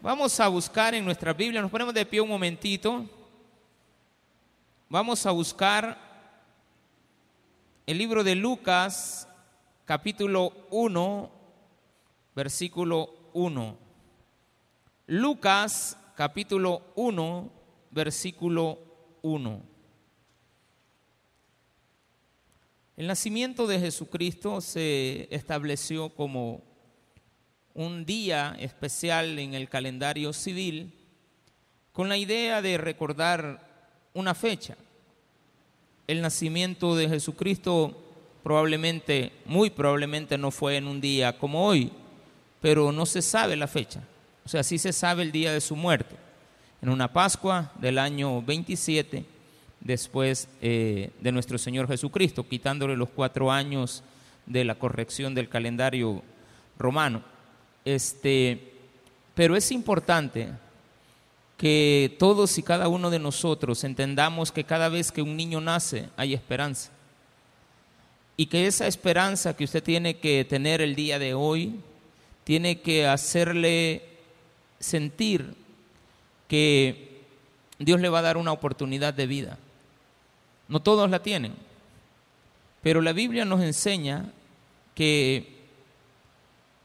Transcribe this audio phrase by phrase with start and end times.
[0.00, 3.04] Vamos a buscar en nuestra Biblia, nos ponemos de pie un momentito.
[4.88, 5.98] Vamos a buscar
[7.84, 9.28] el libro de Lucas,
[9.84, 11.30] capítulo 1,
[12.32, 13.76] versículo 1.
[15.08, 17.50] Lucas, capítulo 1,
[17.90, 18.78] versículo
[19.22, 19.62] 1.
[22.96, 26.62] El nacimiento de Jesucristo se estableció como
[27.74, 30.92] un día especial en el calendario civil
[31.92, 33.60] con la idea de recordar
[34.14, 34.76] una fecha.
[36.06, 37.96] El nacimiento de Jesucristo
[38.42, 41.92] probablemente, muy probablemente no fue en un día como hoy,
[42.60, 44.02] pero no se sabe la fecha.
[44.44, 46.16] O sea, sí se sabe el día de su muerte,
[46.80, 49.24] en una Pascua del año 27
[49.80, 54.02] después eh, de nuestro Señor Jesucristo, quitándole los cuatro años
[54.46, 56.22] de la corrección del calendario
[56.78, 57.22] romano.
[57.94, 58.74] Este,
[59.34, 60.50] pero es importante
[61.56, 66.10] que todos y cada uno de nosotros entendamos que cada vez que un niño nace
[66.14, 66.90] hay esperanza.
[68.36, 71.80] Y que esa esperanza que usted tiene que tener el día de hoy,
[72.44, 74.02] tiene que hacerle
[74.78, 75.54] sentir
[76.46, 77.22] que
[77.78, 79.58] Dios le va a dar una oportunidad de vida.
[80.68, 81.54] No todos la tienen,
[82.82, 84.30] pero la Biblia nos enseña
[84.94, 85.57] que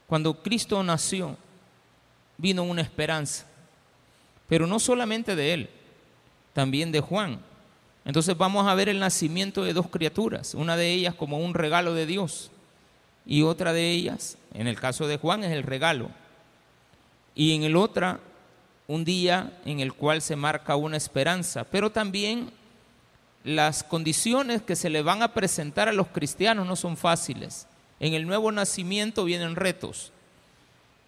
[0.06, 1.36] cuando Cristo nació,
[2.36, 3.46] vino una esperanza,
[4.48, 5.70] pero no solamente de Él,
[6.52, 7.40] también de Juan.
[8.04, 11.94] Entonces vamos a ver el nacimiento de dos criaturas, una de ellas como un regalo
[11.94, 12.50] de Dios
[13.26, 16.10] y otra de ellas, en el caso de Juan, es el regalo.
[17.34, 18.20] Y en el otra,
[18.86, 22.50] un día en el cual se marca una esperanza, pero también
[23.42, 27.66] las condiciones que se le van a presentar a los cristianos no son fáciles.
[28.00, 30.12] En el nuevo nacimiento vienen retos,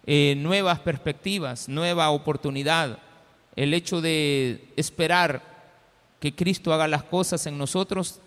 [0.05, 2.99] eh, nuevas perspectivas, nueva oportunidad.
[3.55, 5.43] El hecho de esperar
[6.19, 8.19] que Cristo haga las cosas en nosotros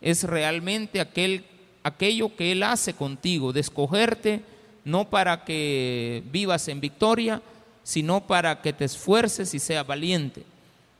[0.00, 1.44] es realmente aquel,
[1.82, 4.42] aquello que Él hace contigo, de escogerte
[4.86, 7.42] no para que vivas en victoria,
[7.82, 10.44] sino para que te esfuerces y seas valiente,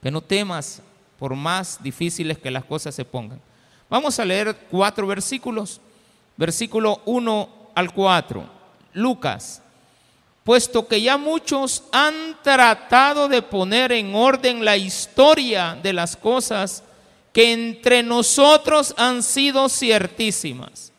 [0.03, 0.81] que no temas
[1.17, 3.39] por más difíciles que las cosas se pongan.
[3.89, 5.79] Vamos a leer cuatro versículos
[6.37, 8.49] versículo 1 al 4.
[8.93, 9.61] Lucas,
[10.43, 16.83] puesto que ya muchos han tratado de poner en orden la historia de las cosas
[17.33, 20.91] que entre nosotros han sido ciertísimas,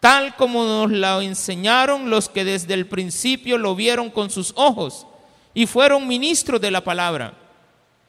[0.00, 5.06] tal como nos la enseñaron los que desde el principio lo vieron con sus ojos
[5.54, 7.34] y fueron ministros de la palabra.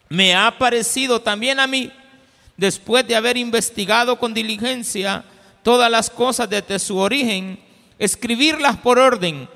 [0.09, 1.91] Me ha parecido también a mí,
[2.57, 5.25] después de haber investigado con diligencia,
[5.63, 7.59] todas las cosas desde su origen,
[7.97, 9.49] escribirlas por orden,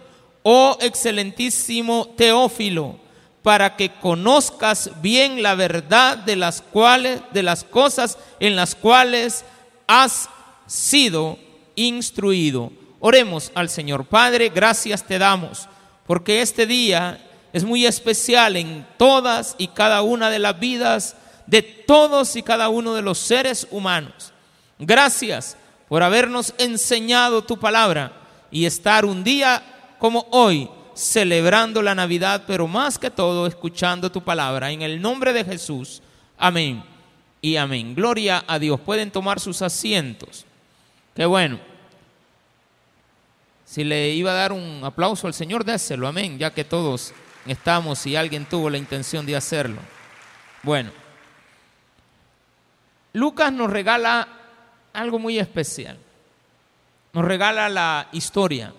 [0.44, 2.98] oh excelentísimo Teófilo,
[3.44, 9.46] para que conozcas bien la verdad de las cuales de las cosas en las cuales
[9.86, 10.30] has
[10.66, 11.38] sido
[11.76, 12.72] instruido.
[13.00, 15.68] Oremos al Señor Padre, gracias te damos,
[16.06, 17.24] porque este día
[17.54, 21.16] es muy especial en todas y cada una de las vidas
[21.46, 24.34] de todos y cada uno de los seres humanos.
[24.80, 25.58] Gracias
[25.88, 28.14] por habernos enseñado tu palabra
[28.52, 29.64] y estar un día
[30.00, 34.72] como hoy celebrando la Navidad, pero más que todo escuchando tu palabra.
[34.72, 36.02] En el nombre de Jesús,
[36.38, 36.84] amén
[37.42, 37.94] y amén.
[37.96, 38.80] Gloria a Dios.
[38.80, 40.46] Pueden tomar sus asientos.
[41.16, 41.60] Qué bueno.
[43.66, 47.14] Si le iba a dar un aplauso al Señor, déselo, amén, ya que todos
[47.46, 49.80] estamos y alguien tuvo la intención de hacerlo.
[50.64, 50.92] Bueno,
[53.14, 54.28] Lucas nos regala
[54.98, 55.98] algo muy especial.
[57.14, 58.74] Nos regala la historia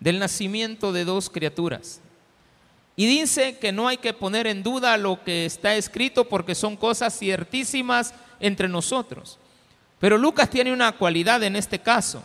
[0.00, 2.00] del nacimiento de dos criaturas.
[2.96, 6.76] Y dice que no hay que poner en duda lo que está escrito porque son
[6.76, 9.38] cosas ciertísimas entre nosotros.
[9.98, 12.24] Pero Lucas tiene una cualidad en este caso.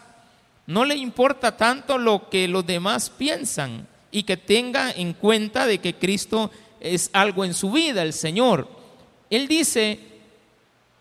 [0.65, 5.79] No le importa tanto lo que los demás piensan y que tenga en cuenta de
[5.79, 8.69] que Cristo es algo en su vida, el Señor.
[9.29, 9.99] Él dice,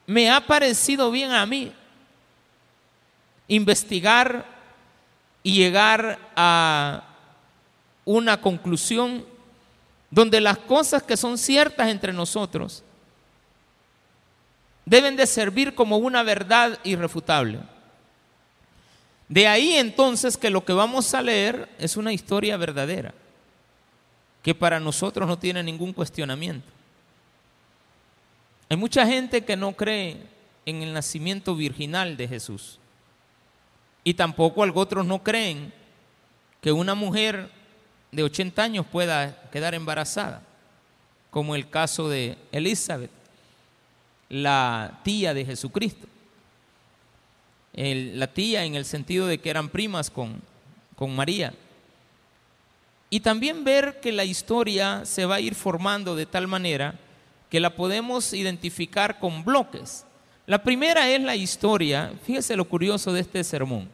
[0.08, 1.70] me ha parecido bien a mí
[3.46, 4.46] investigar
[5.43, 7.05] y llegar a
[8.06, 9.22] una conclusión
[10.10, 12.82] donde las cosas que son ciertas entre nosotros
[14.87, 17.61] deben de servir como una verdad irrefutable.
[19.28, 23.12] De ahí entonces que lo que vamos a leer es una historia verdadera,
[24.43, 26.77] que para nosotros no tiene ningún cuestionamiento.
[28.68, 30.18] Hay mucha gente que no cree
[30.66, 32.78] en el nacimiento virginal de Jesús.
[34.04, 35.72] Y tampoco otros no creen
[36.60, 37.50] que una mujer
[38.12, 40.42] de 80 años pueda quedar embarazada,
[41.30, 43.10] como el caso de Elizabeth,
[44.28, 46.06] la tía de Jesucristo.
[47.72, 50.42] la tía en el sentido de que eran primas con,
[50.96, 51.54] con María.
[53.08, 56.98] Y también ver que la historia se va a ir formando de tal manera
[57.50, 60.04] que la podemos identificar con bloques.
[60.46, 63.88] La primera es la historia, fíjese lo curioso de este sermón.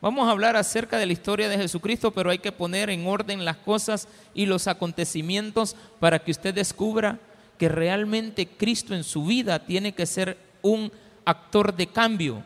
[0.00, 3.44] Vamos a hablar acerca de la historia de Jesucristo, pero hay que poner en orden
[3.44, 7.18] las cosas y los acontecimientos para que usted descubra
[7.58, 10.92] que realmente Cristo en su vida tiene que ser un
[11.24, 12.42] actor de cambio.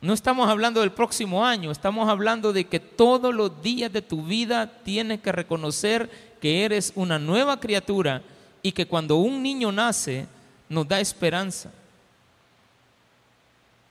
[0.00, 4.24] No estamos hablando del próximo año, estamos hablando de que todos los días de tu
[4.24, 6.10] vida tienes que reconocer
[6.40, 8.22] que eres una nueva criatura
[8.62, 10.26] y que cuando un niño nace
[10.68, 11.70] nos da esperanza.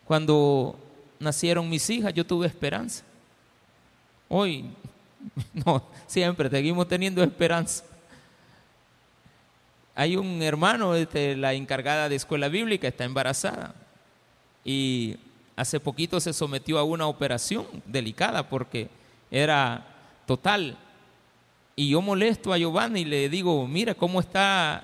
[0.05, 0.77] Cuando
[1.19, 3.03] nacieron mis hijas yo tuve esperanza.
[4.29, 4.65] Hoy,
[5.53, 7.83] no, siempre seguimos teniendo esperanza.
[9.93, 13.75] Hay un hermano, este, la encargada de escuela bíblica, está embarazada.
[14.63, 15.17] Y
[15.55, 18.89] hace poquito se sometió a una operación delicada porque
[19.29, 19.85] era
[20.25, 20.77] total.
[21.75, 24.83] Y yo molesto a Giovanni y le digo, mira cómo está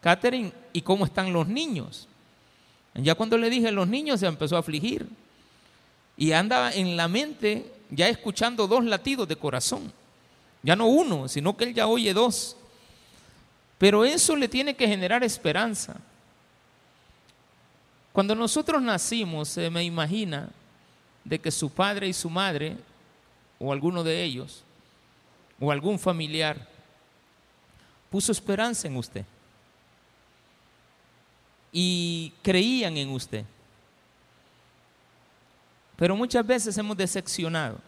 [0.00, 2.08] Catherine y cómo están los niños.
[2.94, 5.08] Ya cuando le dije los niños se empezó a afligir.
[6.16, 9.92] Y anda en la mente ya escuchando dos latidos de corazón.
[10.62, 12.56] Ya no uno, sino que él ya oye dos.
[13.78, 15.96] Pero eso le tiene que generar esperanza.
[18.12, 20.48] Cuando nosotros nacimos, se me imagina
[21.24, 22.76] de que su padre y su madre,
[23.58, 24.63] o alguno de ellos,
[25.60, 26.68] o algún familiar,
[28.10, 29.24] puso esperanza en usted.
[31.72, 33.44] Y creían en usted.
[35.96, 37.78] Pero muchas veces hemos decepcionado.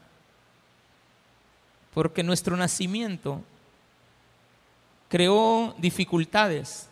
[1.95, 3.43] Porque nuestro nacimiento
[5.09, 6.89] creó dificultades.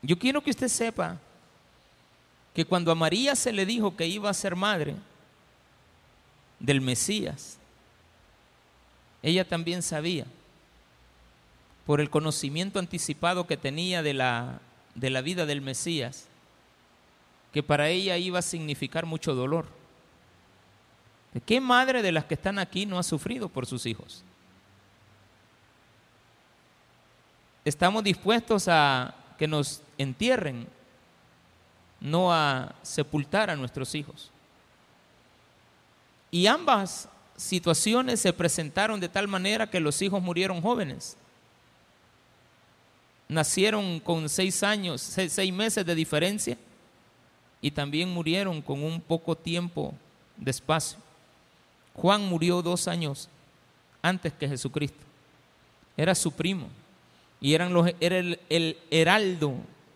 [0.00, 1.18] Yo quiero que usted sepa
[2.54, 4.94] que cuando a María se le dijo que iba a ser madre
[6.58, 7.58] del Mesías,
[9.22, 10.26] ella también sabía,
[11.86, 14.60] por el conocimiento anticipado que tenía de la,
[14.94, 16.26] de la vida del Mesías,
[17.52, 19.66] que para ella iba a significar mucho dolor.
[21.34, 24.24] ¿De qué madre de las que están aquí no ha sufrido por sus hijos?
[27.64, 30.66] Estamos dispuestos a que nos entierren
[32.00, 34.30] no a sepultar a nuestros hijos.
[36.30, 37.08] Y ambas
[37.42, 41.16] situaciones se presentaron de tal manera que los hijos murieron jóvenes.
[43.28, 46.56] Nacieron con seis años, seis, meses de diferencia
[47.60, 49.94] y también murieron con un poco tiempo
[50.36, 50.98] de espacio.
[51.94, 53.28] Juan murió dos años
[54.02, 55.00] antes que Jesucristo.
[55.96, 56.68] Era su primo
[57.40, 59.54] y eran los, era el heraldo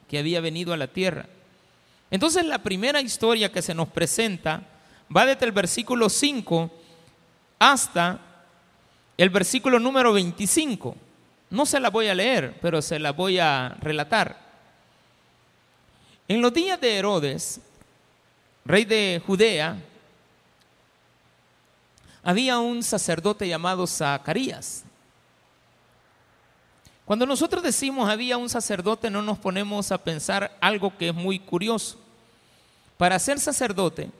[0.09, 1.27] que había venido a la tierra.
[2.11, 4.63] Entonces la primera historia que se nos presenta
[5.15, 6.71] va desde el versículo 5
[7.59, 8.19] hasta
[9.17, 10.97] el versículo número 25.
[11.51, 14.47] No se la voy a leer, pero se la voy a relatar.
[16.29, 17.61] En los días de Herodes,
[18.65, 19.77] rey de Judea,
[22.23, 24.85] había un sacerdote llamado Zacarías.
[27.05, 31.39] Cuando nosotros decimos había un sacerdote, no nos ponemos a pensar algo que es muy
[31.39, 32.01] curioso.
[32.97, 34.11] Para ser sacerdote,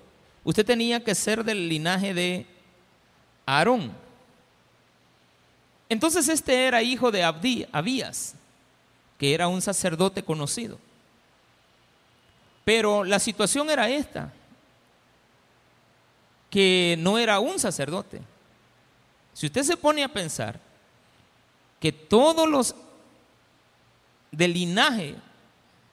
[0.45, 2.47] usted tenía que ser del linaje de
[3.47, 3.93] Aarón.
[5.89, 8.35] Entonces este era hijo de Abías,
[9.19, 10.79] que era un sacerdote conocido.
[12.65, 14.33] Pero la situación era esta,
[16.51, 18.21] que no era un sacerdote.
[19.33, 20.59] Si usted se pone a pensar,
[21.79, 22.75] que todos los
[24.33, 25.15] del linaje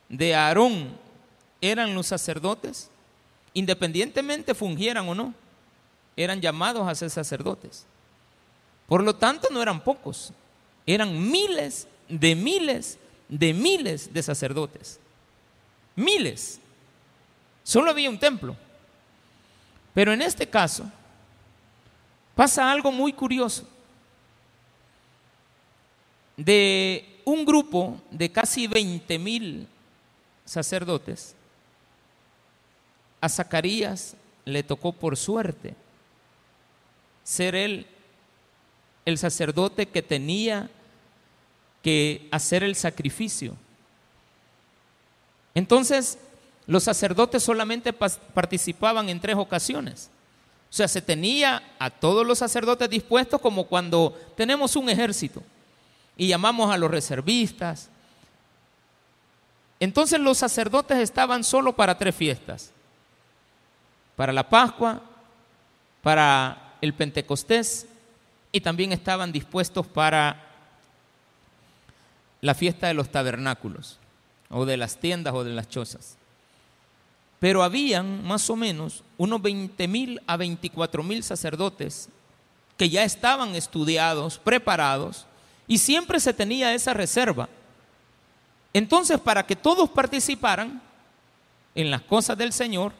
[0.09, 0.97] de Aarón
[1.61, 2.89] eran los sacerdotes,
[3.53, 5.33] independientemente fungieran o no,
[6.15, 7.85] eran llamados a ser sacerdotes.
[8.87, 10.31] Por lo tanto, no eran pocos,
[10.85, 12.97] eran miles de miles
[13.29, 14.99] de miles de sacerdotes.
[15.95, 16.59] Miles.
[17.63, 18.55] Solo había un templo.
[19.93, 20.85] Pero en este caso
[22.35, 23.67] pasa algo muy curioso
[26.35, 29.67] de un grupo de casi 20 mil
[30.45, 31.35] sacerdotes,
[33.21, 34.15] a Zacarías
[34.45, 35.75] le tocó por suerte
[37.23, 37.87] ser él
[39.05, 40.69] el sacerdote que tenía
[41.81, 43.55] que hacer el sacrificio.
[45.55, 46.17] Entonces,
[46.65, 50.09] los sacerdotes solamente participaban en tres ocasiones.
[50.69, 55.43] O sea, se tenía a todos los sacerdotes dispuestos como cuando tenemos un ejército
[56.17, 57.89] y llamamos a los reservistas.
[59.79, 62.71] Entonces los sacerdotes estaban solo para tres fiestas.
[64.15, 65.01] Para la Pascua,
[66.01, 67.87] para el Pentecostés
[68.51, 70.51] y también estaban dispuestos para
[72.41, 73.99] la fiesta de los tabernáculos
[74.49, 76.17] o de las tiendas o de las chozas.
[77.39, 82.09] Pero habían más o menos unos 20 mil a 24 mil sacerdotes
[82.75, 85.25] que ya estaban estudiados, preparados,
[85.67, 87.47] y siempre se tenía esa reserva.
[88.73, 90.81] Entonces, para que todos participaran
[91.75, 92.91] en las cosas del Señor,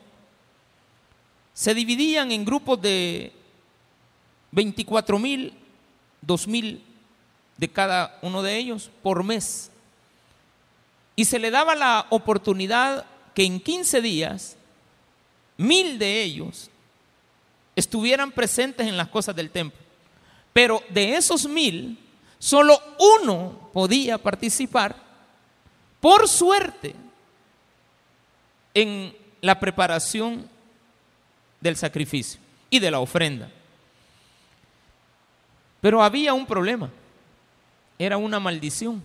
[1.53, 3.42] se dividían en grupos de
[4.53, 5.53] 24 mil,
[6.22, 6.83] 2 mil
[7.57, 9.72] de cada uno de ellos por mes.
[11.15, 14.55] Y se le daba la oportunidad que en 15 días,
[15.57, 16.69] mil de ellos
[17.75, 19.79] estuvieran presentes en las cosas del templo.
[20.53, 21.98] Pero de esos mil,
[22.38, 22.79] solo
[23.22, 24.95] uno podía participar
[26.00, 26.95] por suerte
[28.75, 30.48] en la preparación
[31.60, 33.50] del sacrificio y de la ofrenda.
[35.83, 36.89] Pero había un problema.
[37.99, 39.03] Era una maldición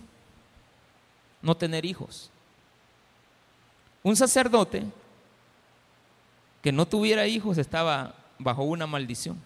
[1.41, 2.29] no tener hijos.
[4.01, 4.85] Un sacerdote
[6.61, 9.37] que no tuviera hijos estaba bajo una maldición.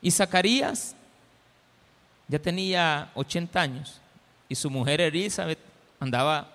[0.00, 0.96] Y Zacarías
[2.26, 4.00] ya tenía 80 años
[4.48, 5.60] y su mujer Elizabeth
[6.00, 6.48] andaba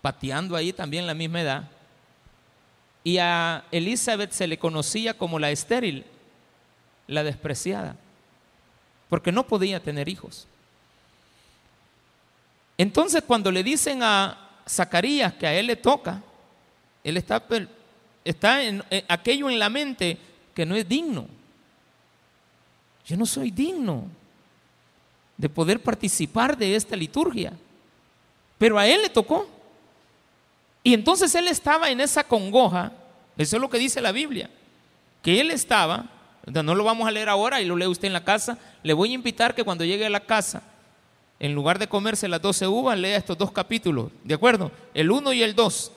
[0.00, 1.68] pateando ahí también la misma edad.
[3.02, 6.06] Y a Elizabeth se le conocía como la estéril,
[7.08, 7.96] la despreciada,
[9.08, 10.46] porque no podía tener hijos.
[12.76, 16.22] Entonces cuando le dicen a Zacarías que a él le toca,
[17.02, 17.42] él está,
[18.24, 20.18] está en, en aquello en la mente
[20.54, 21.26] que no es digno.
[23.06, 24.08] Yo no soy digno
[25.36, 27.52] de poder participar de esta liturgia,
[28.56, 29.48] pero a él le tocó.
[30.82, 32.92] Y entonces él estaba en esa congoja,
[33.36, 34.50] eso es lo que dice la Biblia,
[35.22, 36.06] que él estaba,
[36.46, 39.10] no lo vamos a leer ahora y lo lee usted en la casa, le voy
[39.10, 40.62] a invitar que cuando llegue a la casa,
[41.40, 44.70] en lugar de comerse las 12 uvas, lea estos dos capítulos, ¿de acuerdo?
[44.92, 45.92] El 1 y el 2.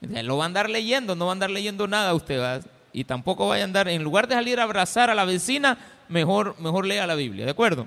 [0.00, 3.64] Lo va a andar leyendo, no va a andar leyendo nada usted, y tampoco vaya
[3.64, 5.78] a andar, en lugar de salir a abrazar a la vecina,
[6.08, 7.86] mejor, mejor lea la Biblia, ¿de acuerdo?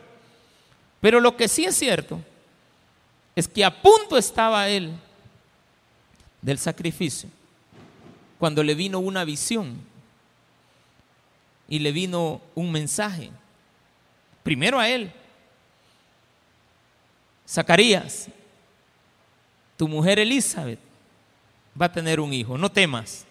[1.01, 2.19] Pero lo que sí es cierto
[3.35, 4.91] es que a punto estaba él
[6.41, 7.29] del sacrificio,
[8.37, 9.77] cuando le vino una visión
[11.73, 13.31] y le vino un mensaje,
[14.43, 15.11] primero a él,
[17.49, 18.27] Zacarías,
[19.75, 20.77] tu mujer Elizabeth
[21.81, 23.25] va a tener un hijo, no temas,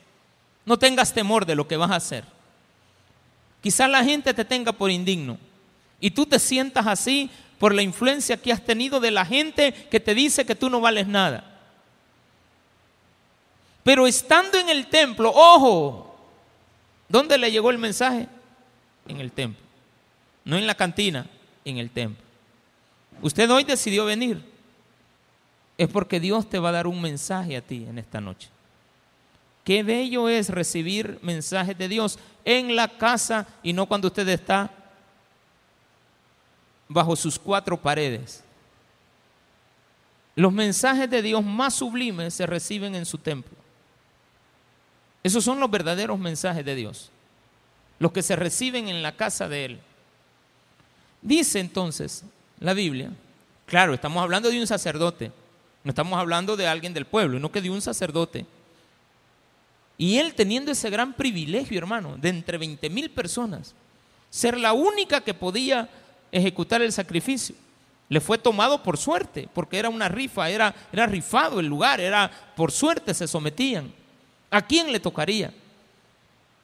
[0.66, 2.24] no tengas temor de lo que vas a hacer.
[3.62, 5.38] Quizás la gente te tenga por indigno
[6.00, 7.30] y tú te sientas así
[7.60, 10.80] por la influencia que has tenido de la gente que te dice que tú no
[10.80, 11.60] vales nada.
[13.84, 16.11] Pero estando en el templo, ojo,
[17.12, 18.26] ¿dónde le llegó el mensaje?
[19.06, 19.62] En el templo.
[20.44, 21.26] No en la cantina,
[21.64, 22.24] en el templo.
[23.20, 24.42] Usted hoy decidió venir.
[25.78, 28.48] Es porque Dios te va a dar un mensaje a ti en esta noche.
[29.64, 34.70] Qué bello es recibir mensajes de Dios en la casa y no cuando usted está
[36.88, 38.42] bajo sus cuatro paredes.
[40.34, 43.61] Los mensajes de Dios más sublimes se reciben en su templo.
[45.22, 47.10] Esos son los verdaderos mensajes de Dios,
[47.98, 49.80] los que se reciben en la casa de Él.
[51.20, 52.24] Dice entonces
[52.58, 53.10] la Biblia,
[53.66, 55.30] claro, estamos hablando de un sacerdote,
[55.84, 58.46] no estamos hablando de alguien del pueblo, no que de un sacerdote.
[59.98, 63.74] Y él teniendo ese gran privilegio, hermano, de entre 20 mil personas,
[64.30, 65.88] ser la única que podía
[66.32, 67.54] ejecutar el sacrificio.
[68.08, 72.30] Le fue tomado por suerte, porque era una rifa, era, era rifado el lugar, era
[72.56, 73.92] por suerte se sometían.
[74.52, 75.52] ¿A quién le tocaría?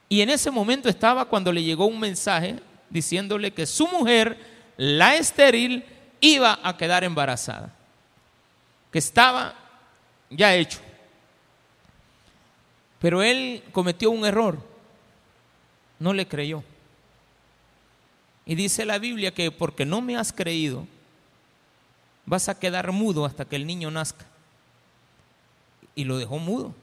[0.07, 4.37] Y en ese momento estaba cuando le llegó un mensaje diciéndole que su mujer,
[4.77, 5.83] la estéril,
[6.21, 7.73] iba a quedar embarazada,
[8.91, 9.55] que estaba
[10.29, 10.79] ya hecho.
[12.99, 14.59] Pero él cometió un error,
[15.97, 16.63] no le creyó.
[18.45, 20.87] Y dice la Biblia que porque no me has creído,
[22.27, 24.25] vas a quedar mudo hasta que el niño nazca.
[25.95, 26.75] Y lo dejó mudo.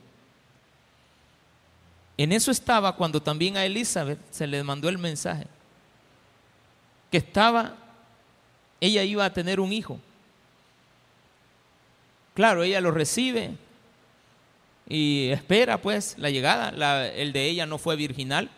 [2.17, 5.45] En eso estaba cuando también a Elizabeth se le mandó el mensaje,
[7.11, 7.75] que estaba,
[8.81, 9.99] ella iba a tener un hijo.
[12.33, 13.51] Claro, ella lo recibe
[14.89, 18.49] y espera pues la llegada, el de ella no fue virginal,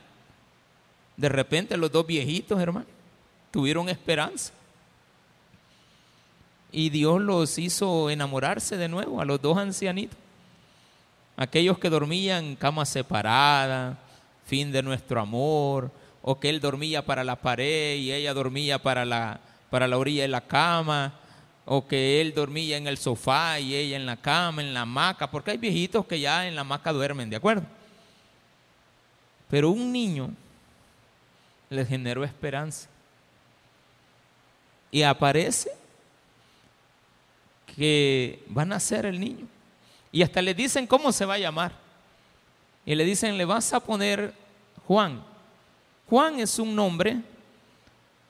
[1.17, 2.85] De repente los dos viejitos, hermano,
[3.51, 4.53] tuvieron esperanza.
[6.71, 10.17] Y Dios los hizo enamorarse de nuevo a los dos ancianitos.
[11.41, 13.97] Aquellos que dormían en cama separada,
[14.45, 15.89] fin de nuestro amor,
[16.21, 20.23] o que él dormía para la pared y ella dormía para la, para la orilla
[20.23, 21.13] de la cama,
[21.63, 25.31] o que él dormía en el sofá y ella en la cama, en la hamaca,
[25.31, 27.63] porque hay viejitos que ya en la hamaca duermen, ¿de acuerdo?
[29.49, 30.31] Pero un niño
[31.69, 32.89] les generó esperanza.
[34.91, 35.71] Y aparece
[37.77, 39.47] que van a ser el niño.
[40.11, 41.73] Y hasta le dicen cómo se va a llamar.
[42.85, 44.33] Y le dicen, le vas a poner
[44.87, 45.23] Juan.
[46.09, 47.21] Juan es un nombre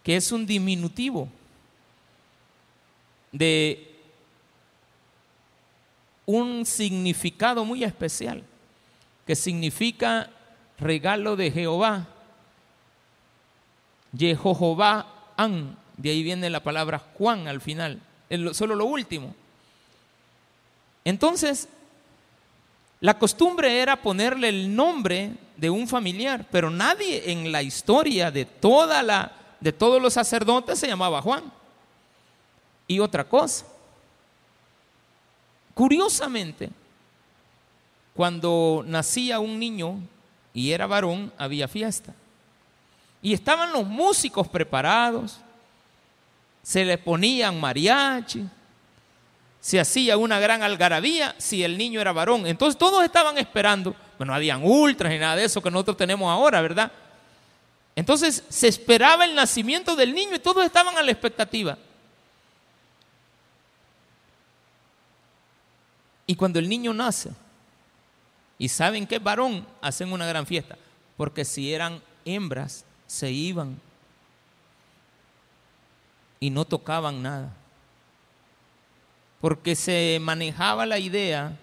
[0.04, 1.30] que es un diminutivo
[3.32, 3.86] de
[6.26, 8.44] un significado muy especial,
[9.26, 10.30] que significa
[10.78, 12.08] regalo de Jehová.
[14.18, 18.02] Jehová An, de ahí viene la palabra Juan al final,
[18.54, 19.34] solo lo último.
[21.10, 21.68] Entonces,
[23.00, 28.46] la costumbre era ponerle el nombre de un familiar, pero nadie en la historia de
[28.46, 31.52] toda la de todos los sacerdotes se llamaba Juan.
[32.88, 33.66] Y otra cosa,
[35.74, 36.70] curiosamente,
[38.14, 40.00] cuando nacía un niño
[40.54, 42.14] y era varón, había fiesta.
[43.20, 45.40] Y estaban los músicos preparados,
[46.62, 48.48] se le ponían mariachi,
[49.62, 52.48] se hacía una gran algarabía si el niño era varón.
[52.48, 56.32] Entonces todos estaban esperando, bueno, no habían ultras ni nada de eso que nosotros tenemos
[56.32, 56.92] ahora, ¿verdad?
[57.96, 61.78] Entonces se esperaba el nacimiento del niño y todos estaban a la expectativa.
[66.26, 67.32] Y cuando el niño nace
[68.58, 70.78] y saben que es varón, hacen una gran fiesta.
[71.18, 73.82] Porque si eran hembras, se iban
[76.40, 77.54] y no tocaban nada
[79.42, 81.58] porque se manejaba la idea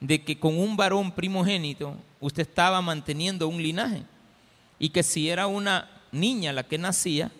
[0.00, 4.02] de que con un varón primogénito usted estaba manteniendo un linaje
[4.78, 7.30] y que si era una niña la que nacía,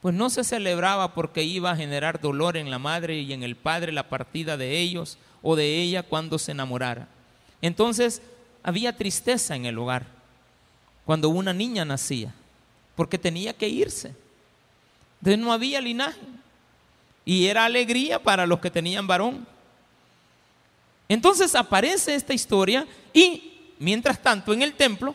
[0.00, 3.56] pues no se celebraba porque iba a generar dolor en la madre y en el
[3.56, 7.08] padre la partida de ellos o de ella cuando se enamorara.
[7.62, 8.22] Entonces
[8.62, 10.06] había tristeza en el hogar
[11.04, 12.34] cuando una niña nacía,
[12.94, 14.14] porque tenía que irse.
[15.20, 16.20] Entonces no había linaje
[17.26, 19.46] y era alegría para los que tenían varón.
[21.08, 25.14] Entonces aparece esta historia y mientras tanto en el templo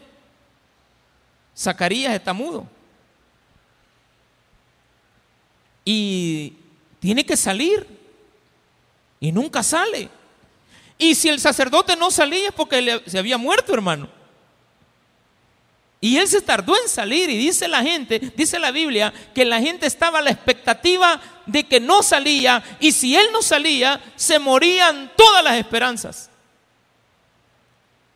[1.57, 2.67] Zacarías está mudo.
[5.83, 6.53] Y
[6.99, 7.87] tiene que salir
[9.19, 10.09] y nunca sale.
[10.97, 14.09] Y si el sacerdote no salía es porque se había muerto, hermano.
[16.03, 19.61] Y él se tardó en salir y dice la gente, dice la Biblia, que la
[19.61, 24.39] gente estaba a la expectativa de que no salía y si él no salía, se
[24.39, 26.31] morían todas las esperanzas.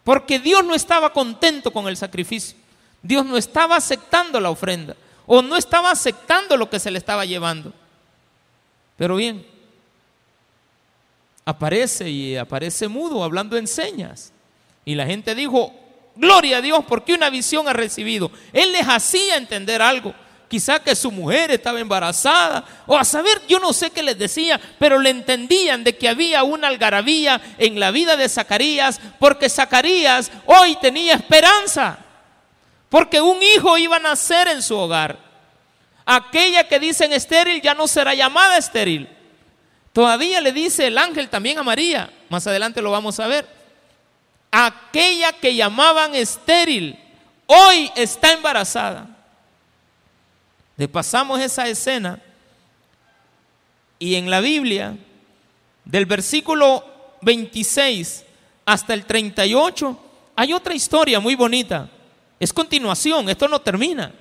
[0.04, 2.58] Porque Dios no estaba contento con el sacrificio.
[3.04, 4.96] Dios no estaba aceptando la ofrenda
[5.28, 7.72] o no estaba aceptando lo que se le estaba llevando.
[8.98, 9.46] Pero bien,
[11.46, 14.32] aparece y aparece mudo hablando en señas.
[14.86, 15.72] Y la gente dijo,
[16.16, 18.32] Gloria a Dios porque una visión ha recibido.
[18.54, 20.14] Él les hacía entender algo.
[20.48, 24.62] Quizá que su mujer estaba embarazada o a saber, yo no sé qué les decía,
[24.80, 30.32] pero le entendían de que había una algarabía en la vida de Zacarías porque Zacarías
[30.46, 31.98] hoy tenía esperanza.
[32.90, 35.18] Porque un hijo iba a nacer en su hogar.
[36.06, 39.10] Aquella que dicen estéril ya no será llamada estéril.
[39.92, 42.12] Todavía le dice el ángel también a María.
[42.30, 43.55] Más adelante lo vamos a ver
[44.56, 46.98] aquella que llamaban estéril,
[47.46, 49.08] hoy está embarazada.
[50.78, 52.22] Le pasamos esa escena
[54.00, 54.96] y en la Biblia,
[55.84, 56.86] del versículo
[57.22, 58.24] 26
[58.66, 60.00] hasta el 38,
[60.38, 61.90] hay otra historia muy bonita.
[62.40, 64.14] Es continuación, esto no termina,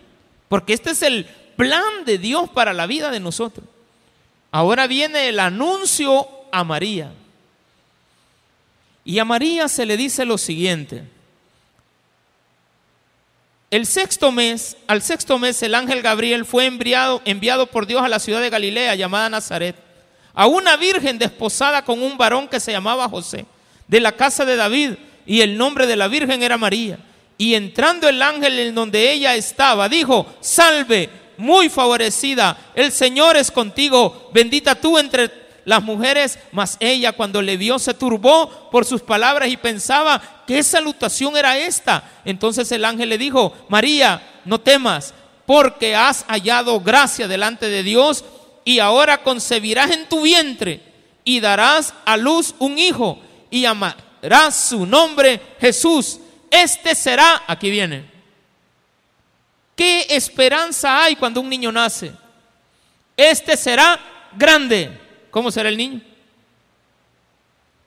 [0.49, 3.67] porque este es el plan de Dios para la vida de nosotros.
[4.51, 7.13] Ahora viene el anuncio a María.
[9.05, 11.05] Y a María se le dice lo siguiente.
[13.71, 18.09] El sexto mes, al sexto mes, el ángel Gabriel fue enviado, enviado por Dios a
[18.09, 19.77] la ciudad de Galilea llamada Nazaret,
[20.33, 23.47] a una virgen desposada con un varón que se llamaba José,
[23.89, 24.93] de la casa de David,
[25.27, 26.99] y el nombre de la virgen era María.
[27.37, 33.51] Y entrando el ángel en donde ella estaba, dijo, salve, muy favorecida, el Señor es
[33.51, 35.29] contigo, bendita tú entre
[35.65, 40.63] las mujeres, mas ella cuando le vio se turbó por sus palabras y pensaba, ¿qué
[40.63, 42.11] salutación era esta?
[42.25, 45.15] Entonces el ángel le dijo, María, no temas,
[45.47, 48.25] porque has hallado gracia delante de Dios
[48.65, 50.81] y ahora concebirás en tu vientre
[51.25, 53.19] y darás a luz un hijo
[53.51, 56.19] y llamarás su nombre Jesús.
[56.51, 58.11] Este será, aquí viene,
[59.75, 62.13] ¿qué esperanza hay cuando un niño nace?
[63.17, 63.99] Este será
[64.37, 65.04] grande.
[65.35, 66.01] ¿Cómo será el niño?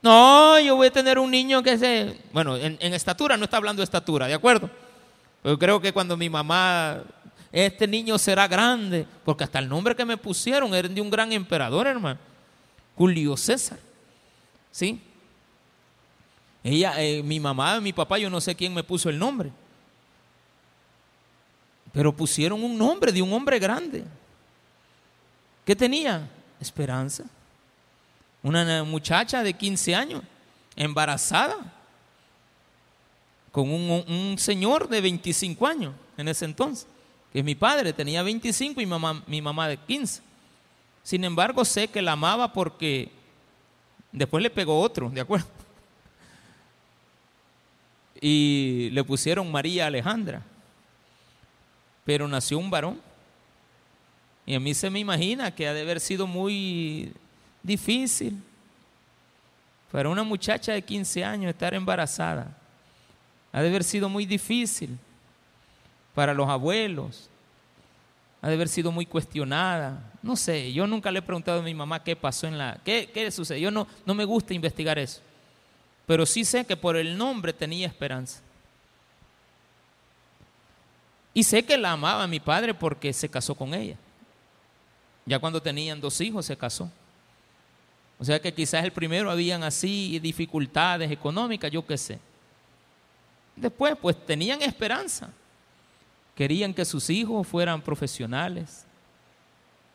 [0.01, 2.19] No, yo voy a tener un niño que se...
[2.33, 4.69] Bueno, en, estatura no está hablando de estatura, ¿de acuerdo?
[5.41, 7.03] Pero creo que cuando mi mamá,
[7.49, 11.31] este niño será grande, porque hasta el nombre que me pusieron era de un gran
[11.31, 12.19] emperador, hermano,
[12.97, 13.79] Julio César.
[14.69, 14.99] ¿Sí?
[16.65, 19.53] Ella, eh, mi mamá, mi papá, yo no sé quién me puso el nombre.
[21.93, 24.03] Pero pusieron un nombre de un hombre grande.
[25.63, 26.29] ¿Qué tenía?
[26.60, 27.23] Esperanza.
[28.43, 30.21] Una muchacha de 15 años,
[30.76, 31.73] embarazada,
[33.52, 36.88] con un, señor de 25 años en ese entonces,
[37.34, 40.21] que mi padre tenía 25 y mamá, mi mamá de 15.
[41.04, 43.10] Sin embargo, sé que la amaba porque
[44.12, 45.47] después le pegó otro, ¿de acuerdo?
[48.21, 50.43] Y le pusieron María Alejandra.
[52.06, 53.00] Pero nació un varón.
[54.45, 57.12] Y a mí se me imagina que ha de haber sido muy
[57.67, 58.41] difícil
[59.91, 62.58] para una muchacha de 15 años estar embarazada.
[63.51, 64.97] Ha de haber sido muy difícil
[66.15, 67.30] para los abuelos.
[68.41, 70.12] Ha de haber sido muy cuestionada.
[70.21, 72.80] No sé, yo nunca le he preguntado a mi mamá qué pasó en la...
[72.84, 73.69] ¿Qué, qué sucedió?
[73.71, 75.21] No, no me gusta investigar eso.
[76.06, 78.41] Pero sí sé que por el nombre tenía esperanza.
[81.34, 83.95] Y sé que la amaba mi padre porque se casó con ella.
[85.25, 86.89] Ya cuando tenían dos hijos se casó.
[88.19, 92.19] O sea que quizás el primero habían así dificultades económicas, yo qué sé.
[93.56, 95.30] Después, pues tenían esperanza.
[96.36, 98.86] Querían que sus hijos fueran profesionales.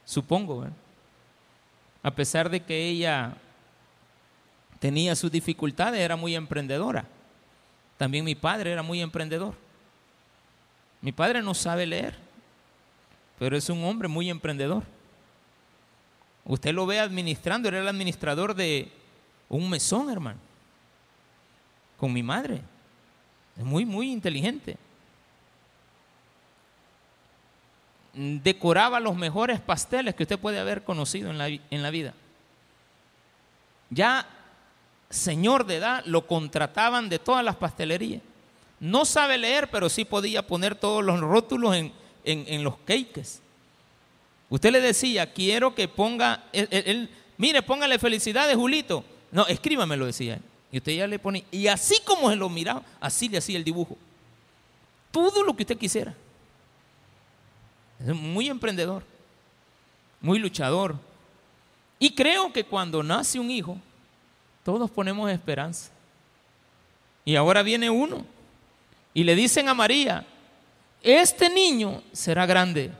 [0.05, 0.67] Supongo,
[2.03, 3.37] A pesar de que ella
[4.81, 7.07] tenía sus dificultades, era muy emprendedora.
[7.97, 9.55] También mi padre era muy emprendedor.
[11.01, 12.17] Mi padre no sabe leer,
[13.39, 14.83] pero es un hombre muy emprendedor.
[16.45, 18.91] Usted lo ve administrando, era el administrador de
[19.49, 20.41] un mesón, hermano,
[21.97, 22.63] con mi madre.
[23.57, 24.77] Es muy, muy inteligente.
[28.15, 32.15] Decoraba los mejores pasteles que usted puede haber conocido en la, en la vida.
[33.91, 34.27] Ya
[35.11, 38.23] señor de edad lo contrataban de todas las pastelerías.
[38.81, 41.93] No sabe leer, pero sí podía poner todos los rótulos en,
[42.25, 43.42] en los cakes.
[44.53, 49.03] Usted le decía, quiero que ponga, él, mire, póngale felicidades, Julito.
[49.31, 50.43] No, escríbamelo, decía él.
[50.71, 53.65] Y usted ya le pone, y así como se lo miraba, así le hacía el
[53.65, 53.97] dibujo.
[55.11, 56.15] Todo lo que usted quisiera.
[57.99, 59.05] Es muy emprendedor,
[60.21, 60.97] muy luchador.
[61.99, 63.79] Y creo que cuando nace un hijo,
[64.65, 65.91] todos ponemos esperanza.
[67.25, 68.27] Y ahora viene uno
[69.15, 70.27] y le dicen a María,
[71.03, 72.93] este niño será grande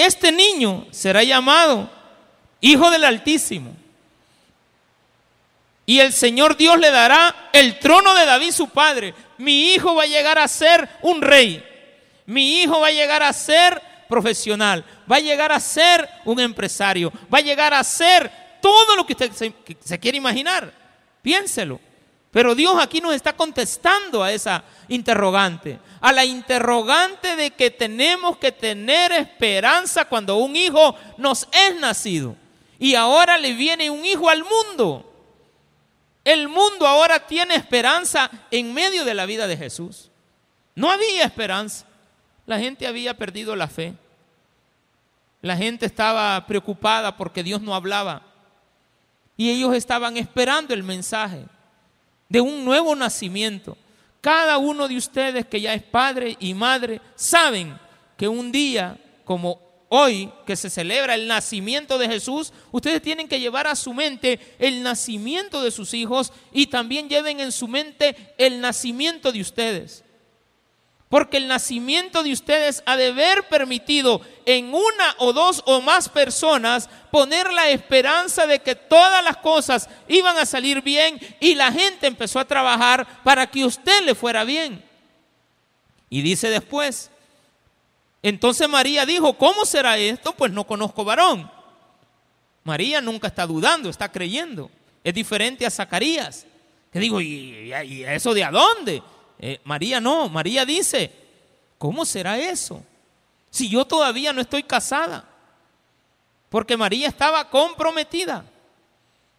[0.00, 1.90] este niño será llamado
[2.60, 3.74] Hijo del Altísimo.
[5.86, 9.14] Y el Señor Dios le dará el trono de David su padre.
[9.38, 11.64] Mi hijo va a llegar a ser un rey.
[12.26, 14.84] Mi hijo va a llegar a ser profesional.
[15.10, 17.10] Va a llegar a ser un empresario.
[17.32, 18.30] Va a llegar a ser
[18.60, 20.70] todo lo que usted se, se quiere imaginar.
[21.22, 21.80] Piénselo.
[22.38, 28.36] Pero Dios aquí nos está contestando a esa interrogante, a la interrogante de que tenemos
[28.36, 32.36] que tener esperanza cuando un hijo nos es nacido.
[32.78, 35.12] Y ahora le viene un hijo al mundo.
[36.22, 40.08] El mundo ahora tiene esperanza en medio de la vida de Jesús.
[40.76, 41.86] No había esperanza.
[42.46, 43.94] La gente había perdido la fe.
[45.42, 48.22] La gente estaba preocupada porque Dios no hablaba.
[49.36, 51.44] Y ellos estaban esperando el mensaje
[52.28, 53.76] de un nuevo nacimiento.
[54.20, 57.78] Cada uno de ustedes que ya es padre y madre saben
[58.16, 63.40] que un día como hoy, que se celebra el nacimiento de Jesús, ustedes tienen que
[63.40, 68.34] llevar a su mente el nacimiento de sus hijos y también lleven en su mente
[68.36, 70.04] el nacimiento de ustedes.
[71.08, 76.08] Porque el nacimiento de ustedes ha de haber permitido en una o dos o más
[76.08, 81.72] personas poner la esperanza de que todas las cosas iban a salir bien y la
[81.72, 84.84] gente empezó a trabajar para que usted le fuera bien.
[86.10, 87.10] Y dice después,
[88.22, 90.32] entonces María dijo, ¿cómo será esto?
[90.32, 91.50] Pues no conozco varón.
[92.64, 94.70] María nunca está dudando, está creyendo.
[95.02, 96.44] Es diferente a Zacarías.
[96.92, 99.02] Que digo, ¿y, y eso de a dónde?
[99.38, 101.12] Eh, María no, María dice,
[101.78, 102.82] ¿cómo será eso?
[103.50, 105.24] Si yo todavía no estoy casada.
[106.48, 108.44] Porque María estaba comprometida.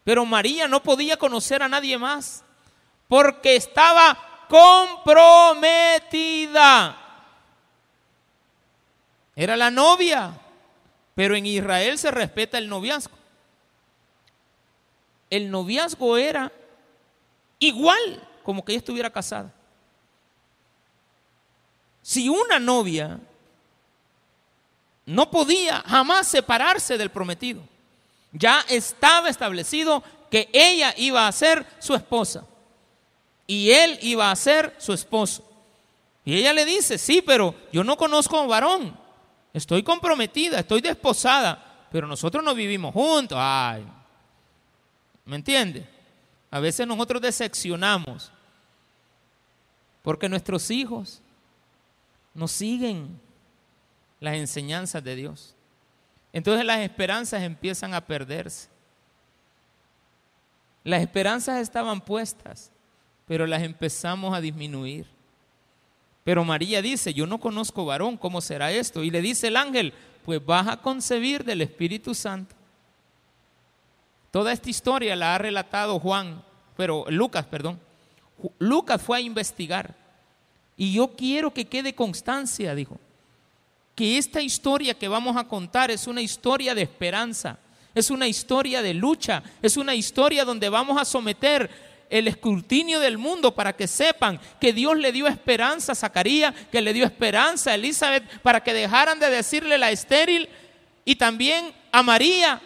[0.03, 2.43] Pero María no podía conocer a nadie más.
[3.07, 5.75] Porque estaba comprometida.
[9.35, 10.39] Era la novia.
[11.15, 13.17] Pero en Israel se respeta el noviazgo.
[15.29, 16.51] El noviazgo era
[17.59, 19.53] igual como que ella estuviera casada.
[22.01, 23.19] Si una novia
[25.05, 27.61] no podía jamás separarse del prometido,
[28.31, 32.45] ya estaba establecido que ella iba a ser su esposa
[33.47, 35.43] y él iba a ser su esposo.
[36.23, 38.95] Y ella le dice, sí, pero yo no conozco a un varón,
[39.53, 43.37] estoy comprometida, estoy desposada, pero nosotros no vivimos juntos.
[43.41, 43.83] Ay,
[45.25, 45.87] ¿me entiende?
[46.51, 48.31] A veces nosotros decepcionamos
[50.03, 51.21] porque nuestros hijos
[52.33, 53.19] no siguen
[54.19, 55.55] las enseñanzas de Dios.
[56.33, 58.69] Entonces las esperanzas empiezan a perderse.
[60.83, 62.71] Las esperanzas estaban puestas,
[63.27, 65.07] pero las empezamos a disminuir.
[66.23, 69.03] Pero María dice, yo no conozco varón, ¿cómo será esto?
[69.03, 69.93] Y le dice el ángel,
[70.25, 72.55] pues vas a concebir del Espíritu Santo.
[74.31, 76.43] Toda esta historia la ha relatado Juan,
[76.77, 77.79] pero Lucas, perdón.
[78.59, 79.95] Lucas fue a investigar.
[80.79, 82.97] Y yo quiero que quede constancia, dijo,
[83.95, 87.59] que esta historia que vamos a contar es una historia de esperanza,
[87.93, 91.69] es una historia de lucha, es una historia donde vamos a someter
[92.09, 96.81] el escrutinio del mundo para que sepan que Dios le dio esperanza a Zacarías, que
[96.81, 100.47] le dio esperanza a Elizabeth para que dejaran de decirle la estéril
[101.03, 102.61] y también a María,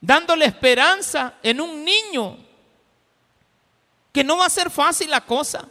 [0.00, 2.38] dándole esperanza en un niño,
[4.14, 5.68] que no va a ser fácil la cosa.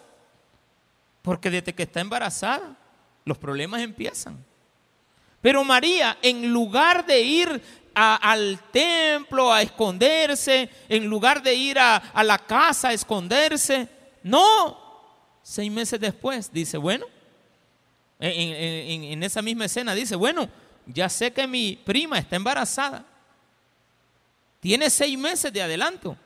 [1.21, 2.75] Porque desde que está embarazada,
[3.25, 4.43] los problemas empiezan.
[5.41, 7.61] Pero María, en lugar de ir
[7.93, 13.87] al templo a esconderse, en lugar de ir a, la casa a esconderse,
[14.23, 14.89] no.
[15.41, 17.05] Seis meses después dice, bueno,
[18.19, 20.49] en, esa misma escena dice, bueno,
[20.85, 23.05] ya sé que mi prima está embarazada.
[24.59, 26.17] Tiene seis meses de adelanto.